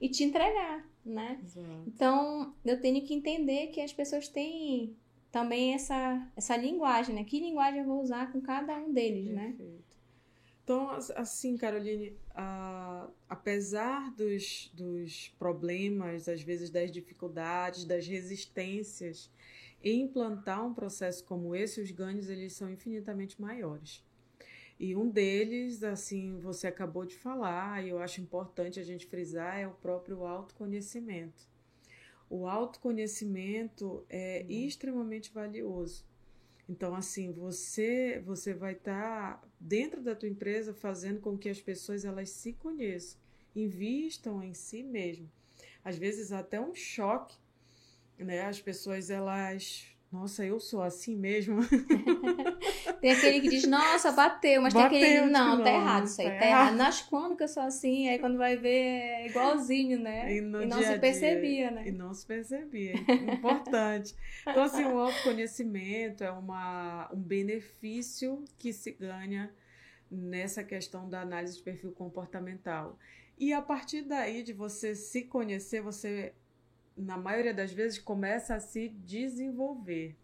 [0.00, 1.38] e te entregar, né?
[1.40, 1.84] Exato.
[1.86, 4.96] Então, eu tenho que entender que as pessoas têm
[5.30, 7.24] também essa essa linguagem, né?
[7.24, 9.48] Que linguagem eu vou usar com cada um deles, né?
[9.48, 9.72] Perfeito.
[9.72, 9.88] né?
[10.68, 19.30] Então, assim, Caroline, uh, apesar dos, dos problemas, às vezes das dificuldades, das resistências,
[19.82, 24.04] em implantar um processo como esse, os ganhos eles são infinitamente maiores.
[24.78, 29.58] E um deles, assim, você acabou de falar, e eu acho importante a gente frisar,
[29.58, 31.48] é o próprio autoconhecimento.
[32.30, 34.50] O autoconhecimento é uhum.
[34.50, 36.04] extremamente valioso.
[36.68, 41.60] Então, assim, você você vai estar tá dentro da tua empresa fazendo com que as
[41.60, 43.18] pessoas elas se conheçam,
[43.56, 45.30] invistam em si mesmo.
[45.82, 47.36] Às vezes até um choque,
[48.18, 48.42] né?
[48.42, 51.60] As pessoas elas nossa, eu sou assim mesmo.
[53.00, 56.30] tem aquele que diz, nossa, bateu, mas bateu, tem aquele não, tá errado isso aí,
[56.30, 56.76] tá, tá errado.
[56.76, 60.32] Nas quando que eu sou assim, aí quando vai ver é igualzinho, né?
[60.32, 61.88] E, e não se percebia, né?
[61.88, 62.94] E não se percebia,
[63.32, 64.14] importante.
[64.42, 69.50] Então, assim, o autoconhecimento é uma, um benefício que se ganha
[70.10, 72.98] nessa questão da análise de perfil comportamental.
[73.38, 76.32] E a partir daí de você se conhecer, você
[76.98, 80.16] na maioria das vezes, começa a se desenvolver.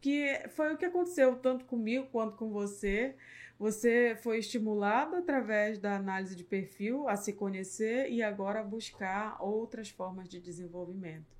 [0.00, 3.16] Que foi o que aconteceu tanto comigo quanto com você.
[3.58, 9.90] Você foi estimulado através da análise de perfil a se conhecer e agora buscar outras
[9.90, 11.36] formas de desenvolvimento.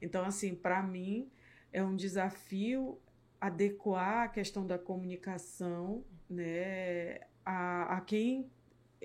[0.00, 1.30] Então, assim, para mim
[1.72, 2.98] é um desafio
[3.40, 8.50] adequar a questão da comunicação, né, a, a quem,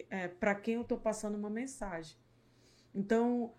[0.09, 2.17] é, para quem eu estou passando uma mensagem.
[2.93, 3.53] Então,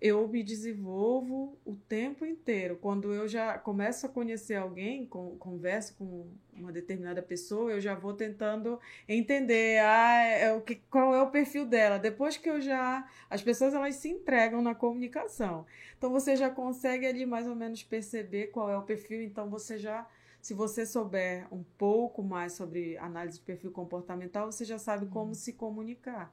[0.00, 2.76] eu me desenvolvo o tempo inteiro.
[2.80, 7.94] Quando eu já começo a conhecer alguém, com, converso com uma determinada pessoa, eu já
[7.94, 11.98] vou tentando entender ah, é o que, qual é o perfil dela.
[11.98, 13.08] Depois que eu já.
[13.28, 15.66] As pessoas elas se entregam na comunicação.
[15.96, 19.20] Então você já consegue ali mais ou menos perceber qual é o perfil.
[19.22, 20.08] Então você já.
[20.40, 25.28] Se você souber um pouco mais sobre análise de perfil comportamental, você já sabe como
[25.28, 25.34] uhum.
[25.34, 26.32] se comunicar.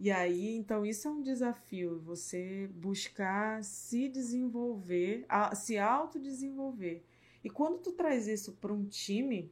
[0.00, 7.02] E aí, então, isso é um desafio, você buscar se desenvolver, se autodesenvolver
[7.42, 9.50] E quando tu traz isso para um time,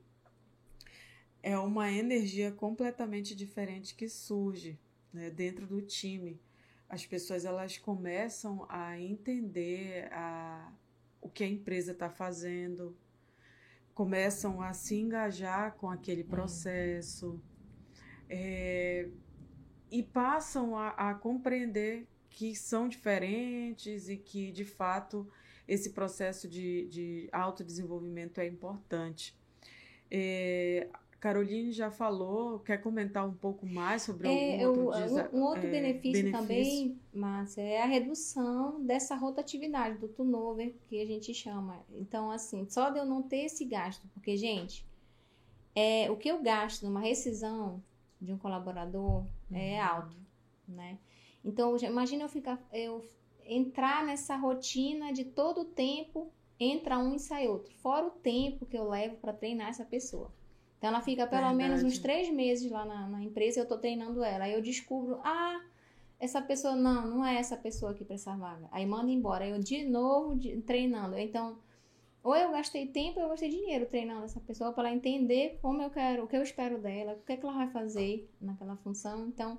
[1.42, 4.78] é uma energia completamente diferente que surge
[5.12, 6.40] né, dentro do time.
[6.88, 10.72] As pessoas elas começam a entender a,
[11.20, 12.96] o que a empresa está fazendo,
[13.94, 16.28] começam a se engajar com aquele hum.
[16.28, 17.40] processo
[18.28, 19.09] é,
[19.90, 25.27] e passam a, a compreender que são diferentes e que, de fato,
[25.66, 29.35] esse processo de, de autodesenvolvimento é importante.
[30.11, 35.42] É, Caroline já falou, quer comentar um pouco mais sobre é, algum outro, um, um
[35.42, 41.07] outro é, benefício, benefício, também, Márcia, é a redução dessa rotatividade do turnover que a
[41.07, 41.85] gente chama.
[41.94, 44.87] Então, assim, só de eu não ter esse gasto, porque, gente,
[45.75, 47.83] é, o que eu gasto numa rescisão
[48.20, 49.88] de um colaborador é uhum.
[49.88, 50.16] alto,
[50.66, 50.98] né?
[51.44, 53.05] Então, imagina eu ficar, eu
[53.44, 58.66] entrar nessa rotina de todo o tempo entra um e sai outro, fora o tempo
[58.66, 60.33] que eu levo para treinar essa pessoa.
[60.79, 61.57] Então ela fica pelo Verdade.
[61.57, 64.44] menos uns três meses lá na, na empresa e eu estou treinando ela.
[64.44, 65.61] Aí eu descubro, ah,
[66.18, 68.68] essa pessoa, não, não é essa pessoa aqui para essa vaga.
[68.70, 69.46] Aí manda embora.
[69.46, 71.18] Eu de novo de, treinando.
[71.18, 71.59] Então,
[72.26, 75.90] ou eu gastei tempo eu gastei dinheiro treinando essa pessoa para ela entender como eu
[75.90, 79.28] quero, o que eu espero dela, o que, é que ela vai fazer naquela função.
[79.28, 79.58] Então,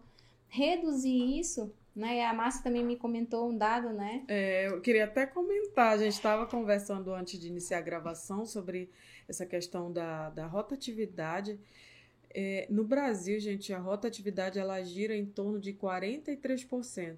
[0.50, 2.18] reduzir isso né?
[2.18, 4.24] E a Márcia também me comentou um dado, né?
[4.28, 8.92] É, eu queria até comentar, a gente estava conversando antes de iniciar a gravação sobre
[9.28, 11.60] essa questão da, da rotatividade.
[12.30, 17.16] É, no Brasil, gente, a rotatividade ela gira em torno de 43%,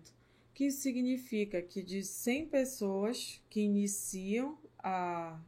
[0.53, 5.39] que significa que de 100 pessoas que iniciam a,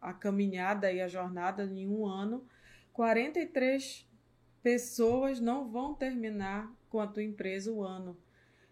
[0.00, 2.46] a caminhada e a jornada em um ano,
[2.92, 4.06] 43
[4.62, 8.16] pessoas não vão terminar com a tua empresa o ano.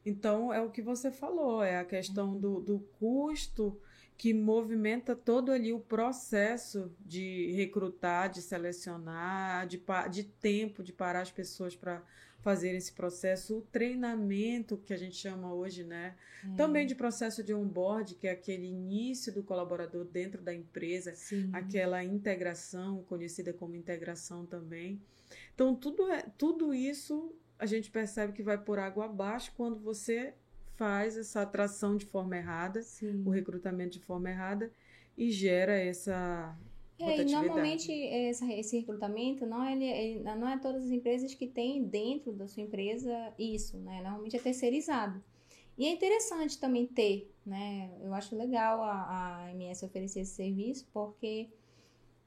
[0.04, 3.80] Então, é o que você falou, é a questão do, do custo
[4.16, 11.22] que movimenta todo ali o processo de recrutar, de selecionar, de, de tempo de parar
[11.22, 12.02] as pessoas para
[12.42, 16.16] fazer esse processo, o treinamento que a gente chama hoje, né?
[16.56, 21.48] Também de processo de onboard, que é aquele início do colaborador dentro da empresa, Sim.
[21.52, 25.00] aquela integração, conhecida como integração também.
[25.54, 30.34] Então, tudo, é, tudo isso a gente percebe que vai por água abaixo quando você
[30.74, 33.22] faz essa atração de forma errada, Sim.
[33.24, 34.72] o recrutamento de forma errada
[35.16, 36.58] e gera essa
[37.02, 41.46] é, e normalmente esse, esse recrutamento não, ele, ele, não é todas as empresas que
[41.46, 44.00] têm dentro da sua empresa isso, né?
[44.02, 45.22] Normalmente é terceirizado.
[45.76, 47.90] E é interessante também ter, né?
[48.00, 51.48] Eu acho legal a, a MS oferecer esse serviço, porque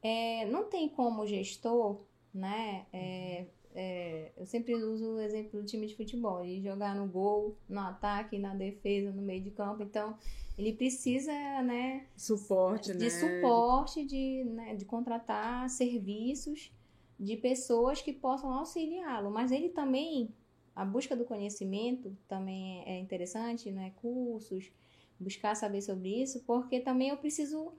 [0.01, 2.01] é, não tem como gestor,
[2.33, 2.85] né?
[2.91, 7.57] É, é, eu sempre uso o exemplo do time de futebol, de jogar no gol,
[7.67, 9.83] no ataque, na defesa, no meio de campo.
[9.83, 10.17] Então,
[10.57, 12.05] ele precisa, né?
[12.15, 13.09] Suporte, de né?
[13.09, 16.71] suporte, de, né, de contratar serviços
[17.19, 19.29] de pessoas que possam auxiliá-lo.
[19.29, 20.29] Mas ele também,
[20.73, 23.91] a busca do conhecimento também é interessante, né?
[24.01, 24.71] Cursos,
[25.19, 27.73] buscar saber sobre isso, porque também eu preciso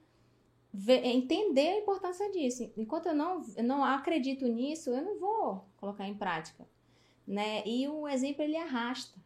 [1.02, 2.70] entender a importância disso.
[2.76, 6.66] Enquanto eu não, não acredito nisso, eu não vou colocar em prática.
[7.26, 7.66] Né?
[7.66, 9.18] E o exemplo ele arrasta.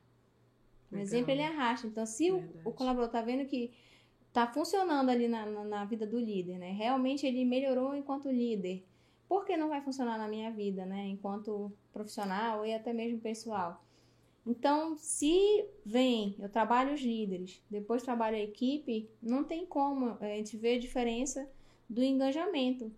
[0.91, 1.03] O Legal.
[1.03, 1.87] exemplo ele arrasta.
[1.87, 3.73] Então, se o, o, colaborador está vendo que
[4.29, 6.71] está funcionando ali na, na, na, vida do líder, né?
[6.71, 8.85] Realmente ele melhorou enquanto líder.
[9.29, 11.07] Por que não vai funcionar na minha vida, né?
[11.07, 13.85] Enquanto profissional e até mesmo pessoal.
[14.47, 20.27] Então, se vem, eu trabalho os líderes, depois trabalho a equipe, não tem como a
[20.27, 21.49] gente ver a diferença
[21.89, 22.91] do engajamento.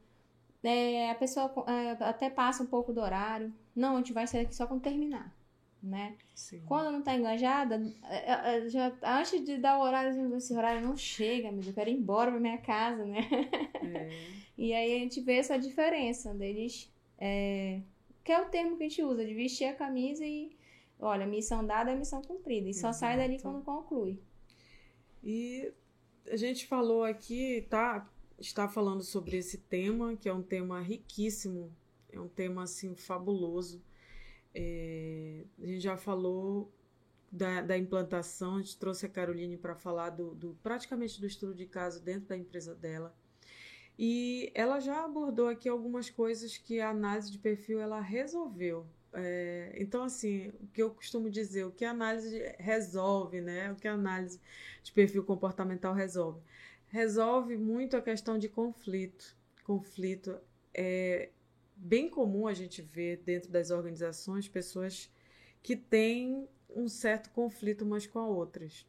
[0.63, 3.53] É, a pessoa é, até passa um pouco do horário.
[3.75, 5.35] Não, a gente vai sair aqui só quando terminar.
[5.83, 6.15] Né?
[6.33, 6.63] Sim.
[6.65, 10.97] Quando não está engajada, é, é, já, antes de dar o horário, esse horário não
[10.97, 13.29] chega, mas eu quero ir embora para minha casa, né?
[13.83, 14.09] É.
[14.57, 17.81] e aí a gente vê essa diferença deles, é,
[18.23, 20.53] que é o termo que a gente usa, de vestir a camisa e
[21.03, 22.69] olha, missão dada é missão cumprida.
[22.69, 22.99] E só Exato.
[22.99, 24.19] sai dali quando conclui.
[25.23, 25.73] E
[26.31, 28.09] a gente falou aqui, tá?
[28.39, 31.73] Está falando sobre esse tema, que é um tema riquíssimo,
[32.11, 33.83] é um tema assim fabuloso.
[34.55, 36.73] É, a gente já falou
[37.31, 41.55] da, da, implantação, a gente trouxe a Caroline para falar do, do, praticamente do estudo
[41.55, 43.15] de caso dentro da empresa dela.
[43.99, 49.75] E ela já abordou aqui algumas coisas que a análise de perfil ela resolveu é,
[49.77, 53.71] então, assim, o que eu costumo dizer, o que a análise resolve, né?
[53.73, 54.41] O que a análise
[54.83, 56.41] de perfil comportamental resolve?
[56.89, 59.37] Resolve muito a questão de conflito.
[59.65, 60.39] Conflito
[60.75, 61.31] é
[61.77, 65.11] bem comum a gente ver dentro das organizações pessoas
[65.63, 68.87] que têm um certo conflito umas com as outras.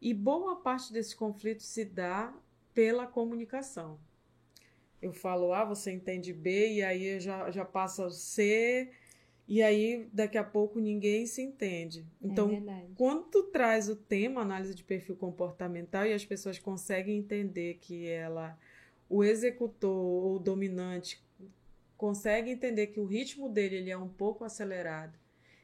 [0.00, 2.32] E boa parte desse conflito se dá
[2.72, 3.98] pela comunicação.
[5.00, 8.90] Eu falo A, você entende B, e aí já, já passa o C,
[9.48, 12.04] e aí daqui a pouco ninguém se entende.
[12.20, 17.18] Então, é quando tu traz o tema análise de perfil comportamental e as pessoas conseguem
[17.18, 18.58] entender que ela,
[19.08, 21.22] o executor ou o dominante,
[21.96, 25.16] consegue entender que o ritmo dele ele é um pouco acelerado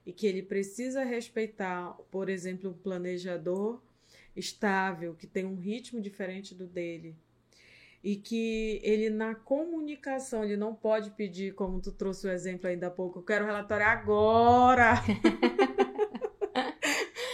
[0.07, 3.81] e que ele precisa respeitar, por exemplo, um planejador
[4.35, 7.17] estável, que tem um ritmo diferente do dele.
[8.03, 12.89] E que ele, na comunicação, ele não pode pedir, como tu trouxe o exemplo ainda
[12.89, 14.95] há pouco, eu quero o relatório agora!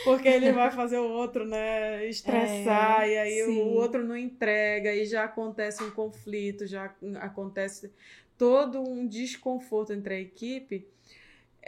[0.04, 3.62] Porque ele vai fazer o outro, né, estressar, é, e aí sim.
[3.62, 7.92] o outro não entrega, e já acontece um conflito, já acontece
[8.36, 10.86] todo um desconforto entre a equipe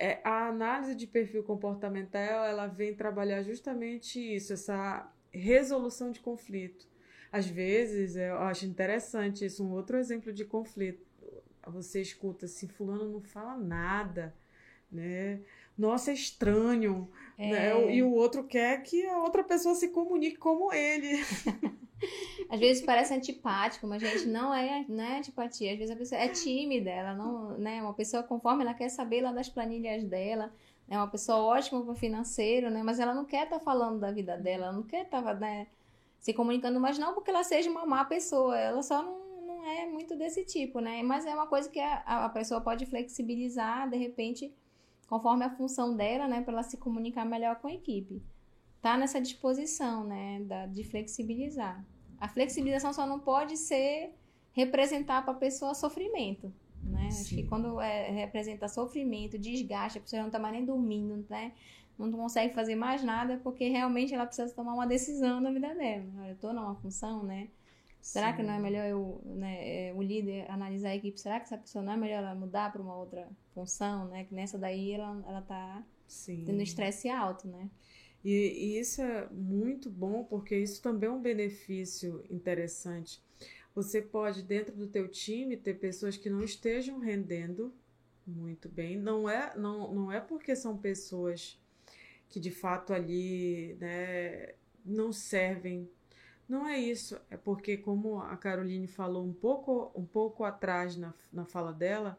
[0.01, 6.89] é, a análise de perfil comportamental ela vem trabalhar justamente isso, essa resolução de conflito.
[7.33, 11.07] Às vezes, eu acho interessante isso, um outro exemplo de conflito.
[11.67, 14.35] Você escuta assim, fulano não fala nada,
[14.91, 15.41] né?
[15.79, 17.09] Nossa, é estranho.
[17.39, 17.51] É.
[17.51, 17.95] Né?
[17.95, 21.25] E o outro quer que a outra pessoa se comunique como ele.
[22.49, 25.73] Às vezes parece antipático, mas gente não é, não é antipatia.
[25.73, 29.21] Às vezes a pessoa é tímida, ela não, né, uma pessoa conforme ela quer saber
[29.21, 30.53] lá das planilhas dela,
[30.89, 34.01] é uma pessoa ótima para o financeiro, né, mas ela não quer estar tá falando
[34.01, 35.67] da vida dela, ela não quer estar, tá, né,
[36.21, 39.87] se comunicando, mas não porque ela seja uma má pessoa, ela só não, não é
[39.87, 43.97] muito desse tipo, né, mas é uma coisa que a, a pessoa pode flexibilizar, de
[43.97, 44.55] repente,
[45.09, 48.23] conforme a função dela, né, para ela se comunicar melhor com a equipe
[48.81, 51.85] tá nessa disposição, né, da, de flexibilizar.
[52.19, 54.15] A flexibilização só não pode ser
[54.53, 56.53] representar para a pessoa sofrimento,
[56.83, 57.11] né?
[57.11, 57.21] Sim.
[57.21, 61.53] Acho que quando é, representa sofrimento, desgaste, a pessoa não está mais nem dormindo, né?
[62.07, 66.29] Não consegue fazer mais nada porque realmente ela precisa tomar uma decisão na vida dela.
[66.29, 67.49] Eu estou numa função, né?
[68.01, 68.37] Será Sim.
[68.37, 71.21] que não é melhor eu, né, é, o líder analisar a equipe?
[71.21, 74.25] Será que essa pessoa não é melhor ela mudar para uma outra função, né?
[74.25, 76.45] Que nessa daí ela, ela tá Sim.
[76.47, 77.69] tendo estresse alto, né?
[78.25, 83.23] E, e, isso é muito bom porque isso também é um benefício interessante.
[83.75, 87.73] Você pode, dentro do teu time, ter pessoas que não estejam rendendo
[88.27, 88.97] muito bem.
[88.97, 91.59] Não é, não, não é porque são pessoas
[92.31, 94.55] que de fato ali né,
[94.85, 95.91] não servem.
[96.49, 97.21] Não é isso.
[97.29, 102.19] É porque, como a Caroline falou um pouco, um pouco atrás na, na fala dela,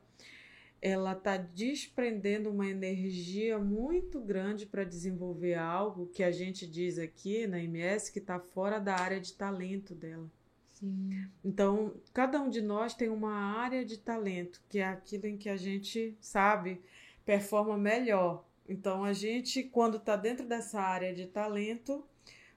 [0.81, 7.45] ela está desprendendo uma energia muito grande para desenvolver algo que a gente diz aqui
[7.45, 10.29] na MS que está fora da área de talento dela.
[10.73, 11.27] Sim.
[11.45, 15.49] Então, cada um de nós tem uma área de talento, que é aquilo em que
[15.49, 16.81] a gente sabe,
[17.23, 18.43] performa melhor.
[18.67, 22.05] Então, a gente, quando está dentro dessa área de talento,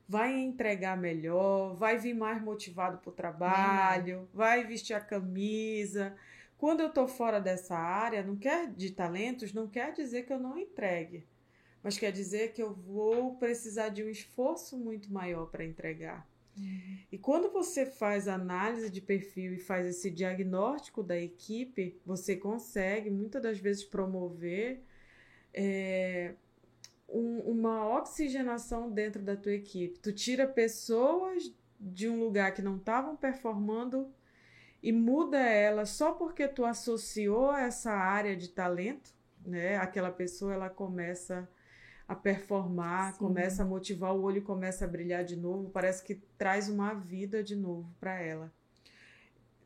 [0.08, 6.14] vai entregar melhor, vai vir mais motivado para o trabalho, vai vestir a camisa
[6.64, 10.38] quando eu estou fora dessa área, não quer de talentos, não quer dizer que eu
[10.38, 11.26] não entregue,
[11.82, 16.26] mas quer dizer que eu vou precisar de um esforço muito maior para entregar.
[16.56, 16.98] Uhum.
[17.12, 23.10] E quando você faz análise de perfil e faz esse diagnóstico da equipe, você consegue
[23.10, 24.82] muitas das vezes promover
[25.54, 26.34] é,
[27.08, 29.98] um, uma oxigenação dentro da tua equipe.
[30.00, 34.12] Tu tira pessoas de um lugar que não estavam performando
[34.82, 39.14] e muda ela só porque tu associou essa área de talento,
[39.46, 39.76] né?
[39.76, 41.48] Aquela pessoa ela começa
[42.06, 43.18] a performar, Sim.
[43.18, 47.42] começa a motivar o olho, começa a brilhar de novo, parece que traz uma vida
[47.42, 48.52] de novo para ela.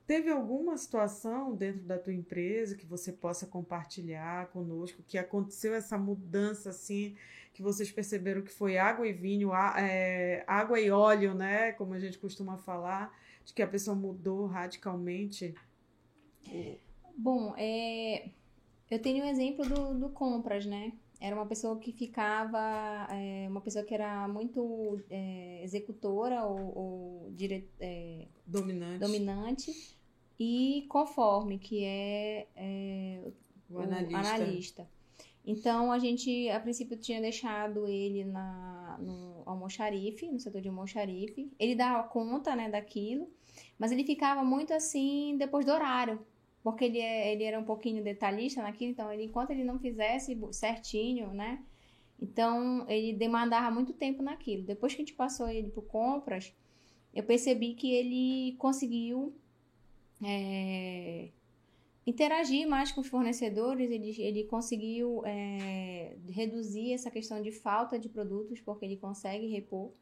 [0.09, 5.99] Teve alguma situação dentro da tua empresa que você possa compartilhar conosco, que aconteceu essa
[5.99, 7.15] mudança assim,
[7.53, 11.73] que vocês perceberam que foi água e vinho, é, água e óleo, né?
[11.73, 15.55] Como a gente costuma falar, de que a pessoa mudou radicalmente?
[17.15, 18.31] Bom, é,
[18.91, 20.95] eu tenho um exemplo do, do compras, né?
[21.21, 27.31] Era uma pessoa que ficava, é, uma pessoa que era muito é, executora ou, ou
[27.33, 29.01] dire, é, dominante.
[29.01, 29.98] dominante
[30.39, 33.22] e conforme, que é, é
[33.68, 34.14] o, analista.
[34.14, 34.89] o analista.
[35.45, 41.51] Então, a gente, a princípio, tinha deixado ele na, no almoxarife, no setor de almoxarife.
[41.59, 43.28] Ele dava conta, né, daquilo,
[43.78, 46.20] mas ele ficava muito assim depois do horário,
[46.62, 50.39] porque ele, é, ele era um pouquinho detalhista naquilo, então ele, enquanto ele não fizesse
[50.53, 51.62] certinho, né,
[52.20, 54.64] então ele demandava muito tempo naquilo.
[54.64, 56.53] Depois que a gente passou ele por compras,
[57.14, 59.34] eu percebi que ele conseguiu
[60.23, 61.29] é,
[62.07, 68.09] interagir mais com os fornecedores, ele, ele conseguiu é, reduzir essa questão de falta de
[68.09, 69.93] produtos, porque ele consegue repor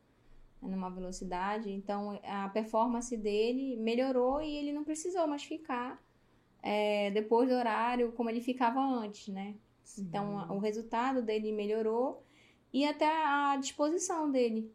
[0.62, 1.70] numa velocidade.
[1.70, 6.02] Então, a performance dele melhorou e ele não precisou mais ficar
[6.62, 9.54] é, depois do horário como ele ficava antes, né?
[9.84, 10.02] Sim.
[10.02, 12.22] Então, o resultado dele melhorou
[12.72, 14.70] e até a disposição dele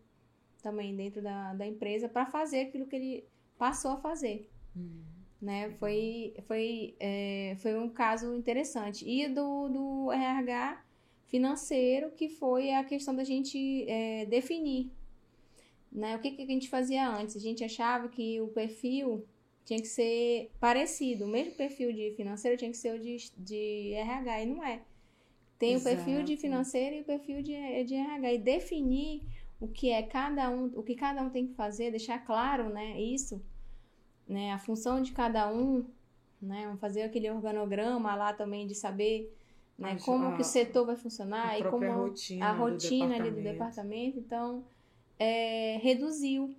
[0.61, 3.25] também dentro da, da empresa para fazer aquilo que ele
[3.57, 4.49] passou a fazer.
[4.75, 5.01] Hum.
[5.41, 5.71] Né?
[5.79, 9.03] Foi, foi, é, foi um caso interessante.
[9.09, 10.83] E do, do RH
[11.27, 14.91] financeiro, que foi a questão da gente é, definir
[15.91, 16.15] né?
[16.15, 17.35] O que, que a gente fazia antes?
[17.35, 19.25] A gente achava que o perfil
[19.65, 21.25] tinha que ser parecido.
[21.25, 24.81] O mesmo perfil de financeiro tinha que ser o de, de RH, e não é.
[25.59, 25.95] Tem Exato.
[25.95, 28.33] o perfil de financeiro e o perfil de, de RH.
[28.33, 29.21] E definir
[29.59, 32.99] o que é cada um, o que cada um tem que fazer, deixar claro, né,
[32.99, 33.43] isso,
[34.31, 35.85] né, a função de cada um,
[36.41, 39.35] né, fazer aquele organograma lá também de saber,
[39.77, 43.41] né, como a, que o setor vai funcionar e como rotina a rotina ali do
[43.41, 44.17] departamento.
[44.17, 44.63] Então,
[45.19, 46.55] é, reduziu.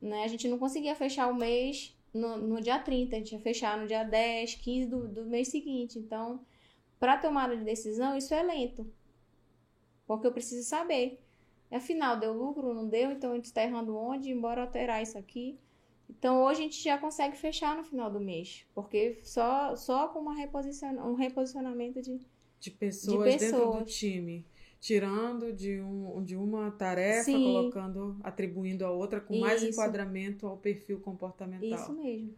[0.00, 0.22] Né?
[0.22, 3.76] A gente não conseguia fechar o mês no, no dia 30, a gente ia fechar
[3.76, 5.98] no dia 10, 15 do, do mês seguinte.
[5.98, 6.38] Então,
[7.00, 8.86] para tomada de decisão, isso é lento.
[10.06, 11.20] Porque eu preciso saber.
[11.72, 13.10] Afinal, deu lucro, não deu?
[13.10, 14.30] Então a gente está errando onde?
[14.30, 15.58] Embora alterar isso aqui.
[16.08, 18.64] Então hoje a gente já consegue fechar no final do mês.
[18.74, 22.20] Porque só, só com uma reposicion, um reposicionamento de,
[22.60, 24.46] de pessoas, de pessoas dentro do time
[24.86, 27.42] tirando de, um, de uma tarefa, Sim.
[27.42, 29.42] colocando, atribuindo a outra com Isso.
[29.42, 31.68] mais enquadramento ao perfil comportamental.
[31.68, 32.34] Isso mesmo.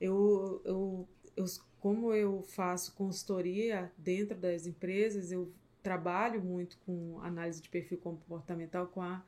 [0.00, 1.44] Eu, eu, eu,
[1.80, 5.52] como eu faço consultoria dentro das empresas, eu
[5.82, 9.24] trabalho muito com análise de perfil comportamental, com a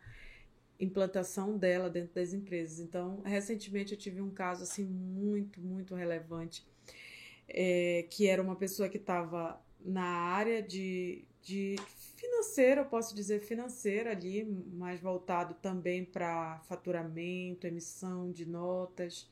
[0.81, 2.81] implantação dela dentro das empresas.
[2.81, 6.67] Então, recentemente eu tive um caso assim muito, muito relevante,
[7.47, 11.77] é, que era uma pessoa que estava na área de, de
[12.17, 19.29] financeira, eu posso dizer financeira ali, mais voltado também para faturamento, emissão de notas.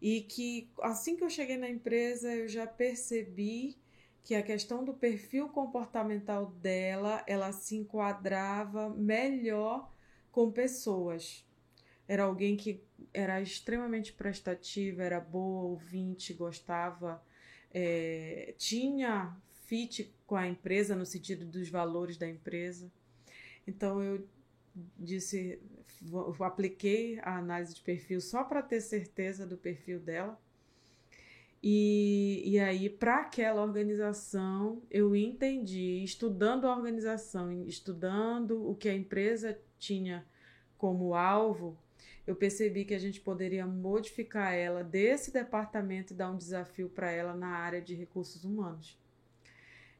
[0.00, 3.76] E que assim que eu cheguei na empresa, eu já percebi
[4.22, 9.89] que a questão do perfil comportamental dela, ela se enquadrava melhor
[10.30, 11.46] com pessoas.
[12.06, 17.22] Era alguém que era extremamente prestativa, era boa, ouvinte, gostava,
[17.72, 22.90] é, tinha fit com a empresa no sentido dos valores da empresa.
[23.66, 24.26] Então eu
[24.98, 25.60] disse,
[26.40, 30.40] apliquei a análise de perfil só para ter certeza do perfil dela.
[31.62, 38.94] E, e aí, para aquela organização, eu entendi, estudando a organização, estudando o que a
[38.94, 40.24] empresa tinha
[40.78, 41.76] como alvo,
[42.26, 47.10] eu percebi que a gente poderia modificar ela desse departamento e dar um desafio para
[47.10, 48.96] ela na área de recursos humanos.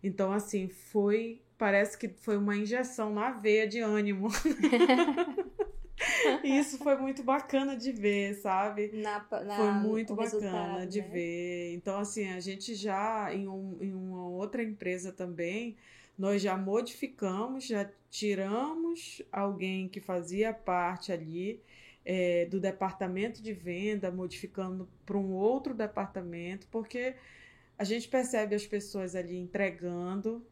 [0.02, 1.42] Então, assim, foi.
[1.58, 4.28] Parece que foi uma injeção na veia de ânimo.
[6.42, 8.90] Isso foi muito bacana de ver, sabe?
[8.94, 11.08] Na, na, foi muito bacana de né?
[11.08, 11.74] ver.
[11.74, 15.76] Então, assim, a gente já, em, um, em uma outra empresa também,
[16.20, 21.62] nós já modificamos, já tiramos alguém que fazia parte ali
[22.04, 27.14] é, do departamento de venda, modificando para um outro departamento, porque
[27.78, 30.46] a gente percebe as pessoas ali entregando,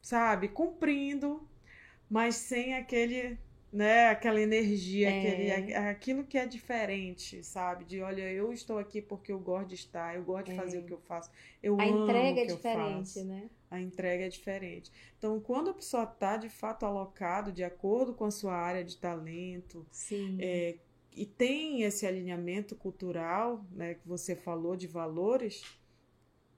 [0.00, 1.48] sabe, cumprindo,
[2.10, 3.38] mas sem aquele,
[3.72, 5.52] né, aquela energia, é.
[5.52, 7.84] aquele, aquilo que é diferente, sabe?
[7.84, 10.80] De olha, eu estou aqui porque eu gosto de estar, eu gosto de fazer o
[10.80, 10.84] é.
[10.84, 11.30] que eu faço,
[11.62, 13.24] eu a amo entrega o é que é diferente, eu faço.
[13.24, 13.48] né?
[13.72, 14.92] A entrega é diferente.
[15.16, 18.98] Então, quando a pessoa está de fato alocado de acordo com a sua área de
[18.98, 19.86] talento,
[20.38, 20.76] é,
[21.16, 25.62] e tem esse alinhamento cultural, né, que você falou de valores,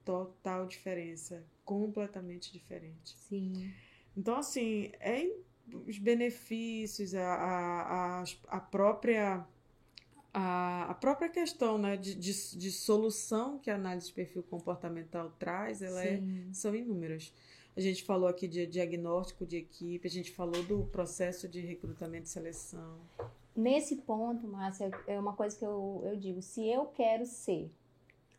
[0.03, 3.17] total diferença, completamente diferente.
[3.17, 3.71] Sim.
[4.15, 5.25] Então, assim, é
[5.87, 9.47] os benefícios, a, a, a, própria
[10.37, 15.31] a, a própria questão né, de, de, de, solução que a análise de perfil comportamental
[15.39, 16.21] traz, ela é,
[16.51, 17.33] são inúmeras.
[17.75, 22.25] A gente falou aqui de diagnóstico de equipe, a gente falou do processo de recrutamento
[22.25, 22.97] e seleção.
[23.55, 27.71] Nesse ponto, Márcia, é uma coisa que eu, eu digo: se eu quero ser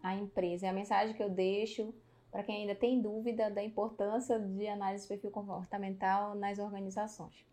[0.06, 0.66] a empresa.
[0.66, 1.92] É a mensagem que eu deixo
[2.30, 7.44] para quem ainda tem dúvida da importância de análise de perfil comportamental nas organizações.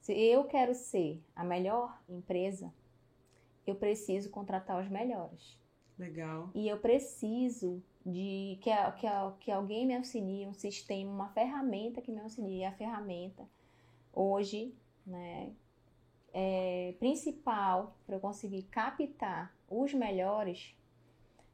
[0.00, 2.72] Se eu quero ser a melhor empresa,
[3.66, 5.58] eu preciso contratar os melhores.
[5.98, 6.50] Legal.
[6.54, 9.06] E eu preciso de que, que,
[9.40, 12.64] que alguém me auxilie, um sistema, uma ferramenta que me auxilie.
[12.64, 13.46] A ferramenta
[14.12, 14.74] hoje,
[15.06, 15.52] né,
[16.32, 20.74] é, principal para eu conseguir captar os melhores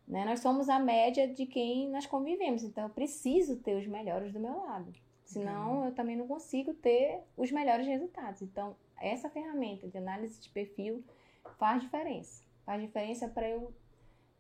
[0.06, 0.24] né?
[0.24, 4.38] Nós somos a média de quem nós convivemos, então eu preciso ter os melhores do
[4.38, 4.92] meu lado.
[5.24, 8.42] Senão eu também não consigo ter os melhores resultados.
[8.42, 11.02] Então, essa ferramenta de análise de perfil
[11.58, 12.44] faz diferença.
[12.64, 13.72] Faz diferença para eu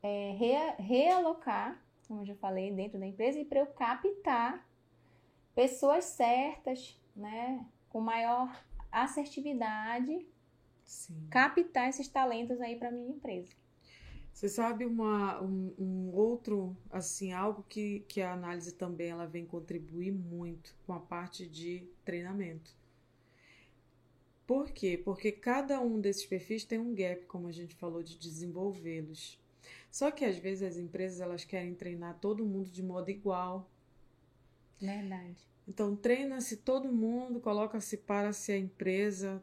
[0.02, 4.66] é, rea, realocar, como eu já falei, dentro da empresa e para eu captar
[5.54, 10.26] pessoas certas, né, com maior assertividade,
[10.84, 11.26] Sim.
[11.30, 13.52] captar esses talentos aí para minha empresa.
[14.32, 19.46] Você sabe uma, um, um, outro, assim, algo que, que a análise também ela vem
[19.46, 22.70] contribuir muito com a parte de treinamento.
[24.46, 24.96] Por quê?
[24.96, 29.40] Porque cada um desses perfis tem um gap, como a gente falou, de desenvolvê-los.
[29.90, 33.68] Só que às vezes as empresas elas querem treinar todo mundo de modo igual.
[34.80, 35.48] Verdade.
[35.66, 39.42] Então treina-se todo mundo, coloca-se para-se a empresa,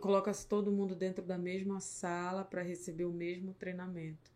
[0.00, 4.32] coloca-se todo mundo dentro da mesma sala para receber o mesmo treinamento.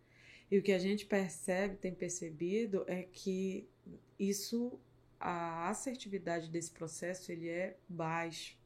[0.50, 3.68] E o que a gente percebe, tem percebido, é que
[4.18, 4.78] isso,
[5.18, 8.57] a assertividade desse processo, ele é baixo.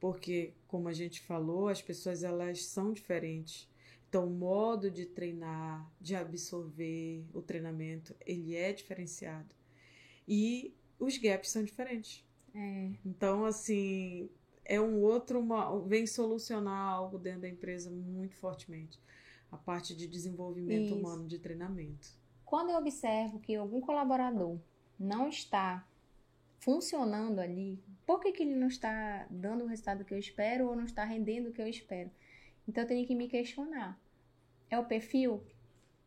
[0.00, 3.68] Porque, como a gente falou, as pessoas elas são diferentes.
[4.08, 9.54] Então, o modo de treinar, de absorver o treinamento, ele é diferenciado.
[10.28, 12.24] E os gaps são diferentes.
[12.54, 12.90] É.
[13.04, 14.30] Então, assim,
[14.64, 18.98] é um outro, uma, vem solucionar algo dentro da empresa muito fortemente.
[19.50, 20.94] A parte de desenvolvimento Isso.
[20.96, 22.08] humano, de treinamento.
[22.44, 24.58] Quando eu observo que algum colaborador
[24.98, 25.86] não está
[26.58, 30.76] funcionando ali, por que, que ele não está dando o resultado que eu espero ou
[30.76, 32.08] não está rendendo o que eu espero?
[32.66, 34.00] Então eu tenho que me questionar.
[34.70, 35.44] É o perfil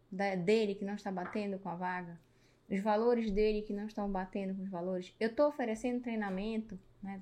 [0.10, 2.18] da, dele que não está batendo com a vaga?
[2.70, 5.14] Os valores dele que não estão batendo com os valores?
[5.20, 7.20] Eu estou oferecendo treinamento né,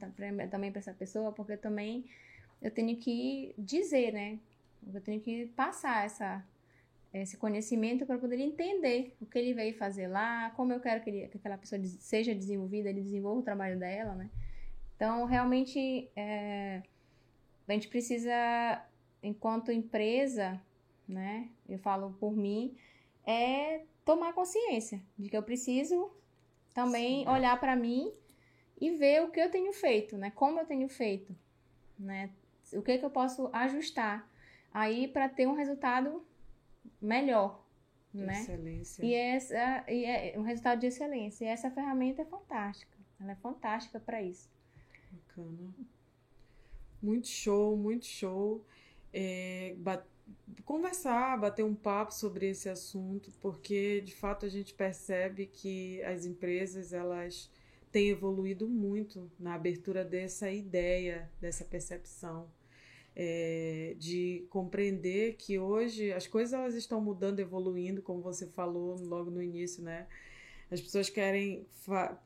[0.51, 2.05] também para essa pessoa, porque também
[2.61, 4.39] eu tenho que dizer, né?
[4.93, 6.45] Eu tenho que passar essa,
[7.13, 11.09] esse conhecimento para poder entender o que ele veio fazer lá, como eu quero que,
[11.09, 14.29] ele, que aquela pessoa seja desenvolvida, ele desenvolva o trabalho dela, né?
[14.97, 16.81] Então, realmente, é,
[17.67, 18.83] a gente precisa,
[19.21, 20.59] enquanto empresa,
[21.07, 21.49] né?
[21.69, 22.75] Eu falo por mim,
[23.25, 26.11] é tomar consciência de que eu preciso
[26.73, 27.29] também Sim.
[27.29, 28.11] olhar para mim
[28.81, 30.31] e ver o que eu tenho feito, né?
[30.31, 31.35] Como eu tenho feito,
[31.97, 32.31] né?
[32.73, 34.27] O que, que eu posso ajustar
[34.73, 36.25] aí para ter um resultado
[36.99, 37.63] melhor,
[38.11, 38.41] né?
[38.41, 39.05] Excelência.
[39.05, 41.45] E essa e é um resultado de excelência.
[41.45, 42.97] E essa ferramenta é fantástica.
[43.19, 44.49] Ela é fantástica para isso.
[45.37, 45.73] Bacana.
[47.01, 48.65] Muito show, muito show.
[49.13, 50.03] É, bat
[50.65, 56.25] conversar, bater um papo sobre esse assunto, porque de fato a gente percebe que as
[56.25, 57.49] empresas elas
[57.91, 62.51] tem evoluído muito na abertura dessa ideia, dessa percepção.
[63.19, 69.31] É, de compreender que hoje as coisas elas estão mudando, evoluindo, como você falou logo
[69.31, 70.07] no início, né?
[70.69, 71.65] As pessoas querem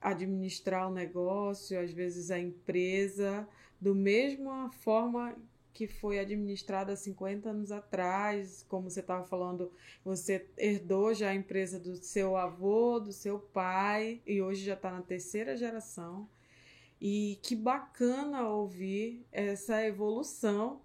[0.01, 3.47] administrar o negócio, às vezes a empresa,
[3.79, 5.35] do mesma forma
[5.73, 9.71] que foi administrada há 50 anos atrás, como você estava falando,
[10.03, 14.91] você herdou já a empresa do seu avô, do seu pai, e hoje já está
[14.91, 16.27] na terceira geração.
[16.99, 20.81] E que bacana ouvir essa evolução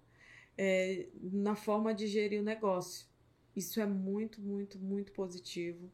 [0.57, 3.07] é, na forma de gerir o negócio.
[3.55, 5.91] Isso é muito, muito, muito positivo.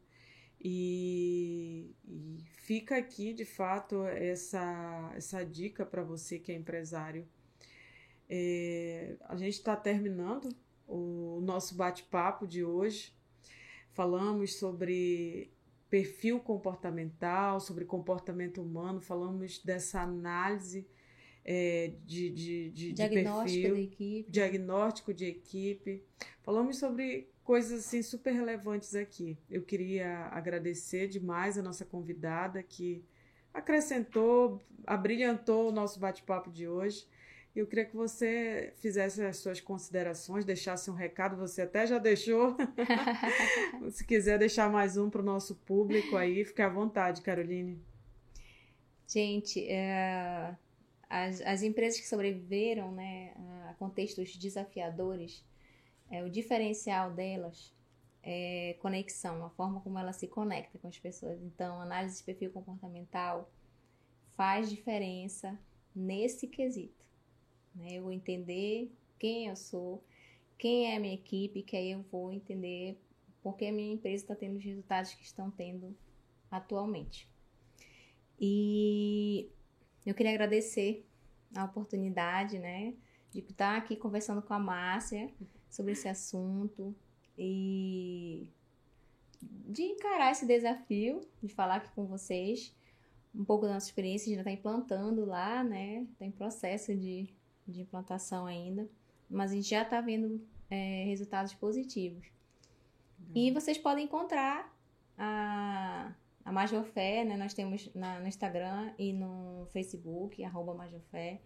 [0.64, 7.28] E, e fica aqui, de fato, essa, essa dica para você que é empresário
[8.28, 10.48] é, a gente está terminando
[10.86, 13.12] o nosso bate-papo de hoje.
[13.92, 15.52] Falamos sobre
[15.88, 20.88] perfil comportamental, sobre comportamento humano, falamos dessa análise
[21.44, 24.30] é, de, de, de, diagnóstico de perfil, de equipe.
[24.30, 26.04] diagnóstico de equipe.
[26.42, 29.38] Falamos sobre coisas assim super relevantes aqui.
[29.50, 33.04] Eu queria agradecer demais a nossa convidada que
[33.52, 37.06] acrescentou, abrilhantou o nosso bate-papo de hoje.
[37.54, 42.56] Eu queria que você fizesse as suas considerações, deixasse um recado, você até já deixou.
[43.92, 47.80] Se quiser deixar mais um para o nosso público aí, fique à vontade, Caroline.
[49.06, 50.56] Gente, é,
[51.08, 53.32] as, as empresas que sobreviveram né,
[53.70, 55.44] a contextos desafiadores,
[56.10, 57.74] é, o diferencial delas
[58.22, 61.42] é conexão, a forma como ela se conecta com as pessoas.
[61.42, 63.50] Então, análise de perfil comportamental
[64.36, 65.58] faz diferença
[65.94, 67.04] nesse quesito
[67.74, 67.94] né?
[67.98, 70.02] Eu vou entender quem eu sou,
[70.56, 72.98] quem é a minha equipe, que aí eu vou entender
[73.42, 75.96] por que a minha empresa está tendo os resultados que estão tendo
[76.50, 77.28] atualmente.
[78.40, 79.50] E
[80.06, 81.04] eu queria agradecer
[81.54, 82.94] a oportunidade, né,
[83.42, 85.30] de estar aqui conversando com a Márcia
[85.68, 86.94] sobre esse assunto
[87.36, 88.48] e
[89.42, 92.74] de encarar esse desafio de falar aqui com vocês
[93.34, 96.94] um pouco da nossa experiência, a gente já está implantando lá, né, está em processo
[96.94, 97.28] de
[97.66, 98.88] de implantação ainda,
[99.28, 102.26] mas a gente já está vendo é, resultados positivos.
[103.18, 103.32] Uhum.
[103.34, 104.72] E vocês podem encontrar
[105.16, 106.12] a,
[106.44, 107.36] a Majofé, né?
[107.36, 111.40] Nós temos na, no Instagram e no Facebook, arroba Majofé.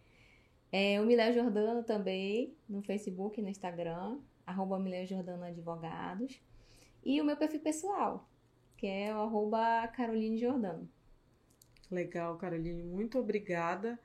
[0.71, 6.41] É, o Miléo Jordano também, no Facebook e no Instagram, arroba Miléo Jordano Advogados.
[7.05, 8.29] E o meu perfil pessoal,
[8.77, 10.89] que é o arroba Caroline Jordano.
[11.91, 12.83] Legal, Caroline.
[12.83, 13.99] Muito obrigada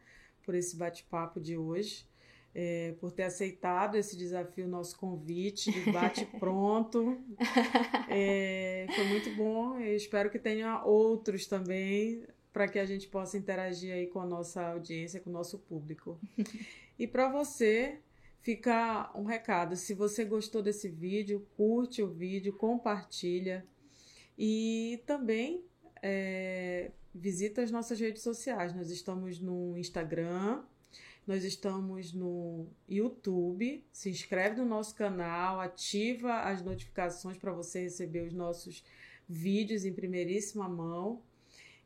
[0.43, 2.07] por esse bate-papo de hoje
[2.55, 7.17] é, por ter aceitado esse desafio, nosso convite de bate-pronto.
[8.09, 9.79] é, foi muito bom.
[9.79, 14.25] Eu espero que tenha outros também para que a gente possa interagir aí com a
[14.25, 16.19] nossa audiência, com o nosso público.
[16.99, 17.99] E para você,
[18.43, 19.75] fica um recado.
[19.75, 23.65] Se você gostou desse vídeo, curte o vídeo, compartilha
[24.37, 25.65] e também
[26.03, 28.75] é, visita as nossas redes sociais.
[28.75, 30.61] Nós estamos no Instagram,
[31.25, 33.83] nós estamos no YouTube.
[33.91, 38.83] Se inscreve no nosso canal, ativa as notificações para você receber os nossos
[39.27, 41.21] vídeos em primeiríssima mão.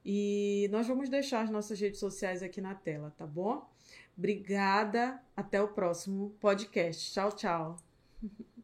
[0.09, 3.69] E nós vamos deixar as nossas redes sociais aqui na tela, tá bom?
[4.17, 5.21] Obrigada.
[5.35, 7.11] Até o próximo podcast.
[7.11, 7.75] Tchau, tchau.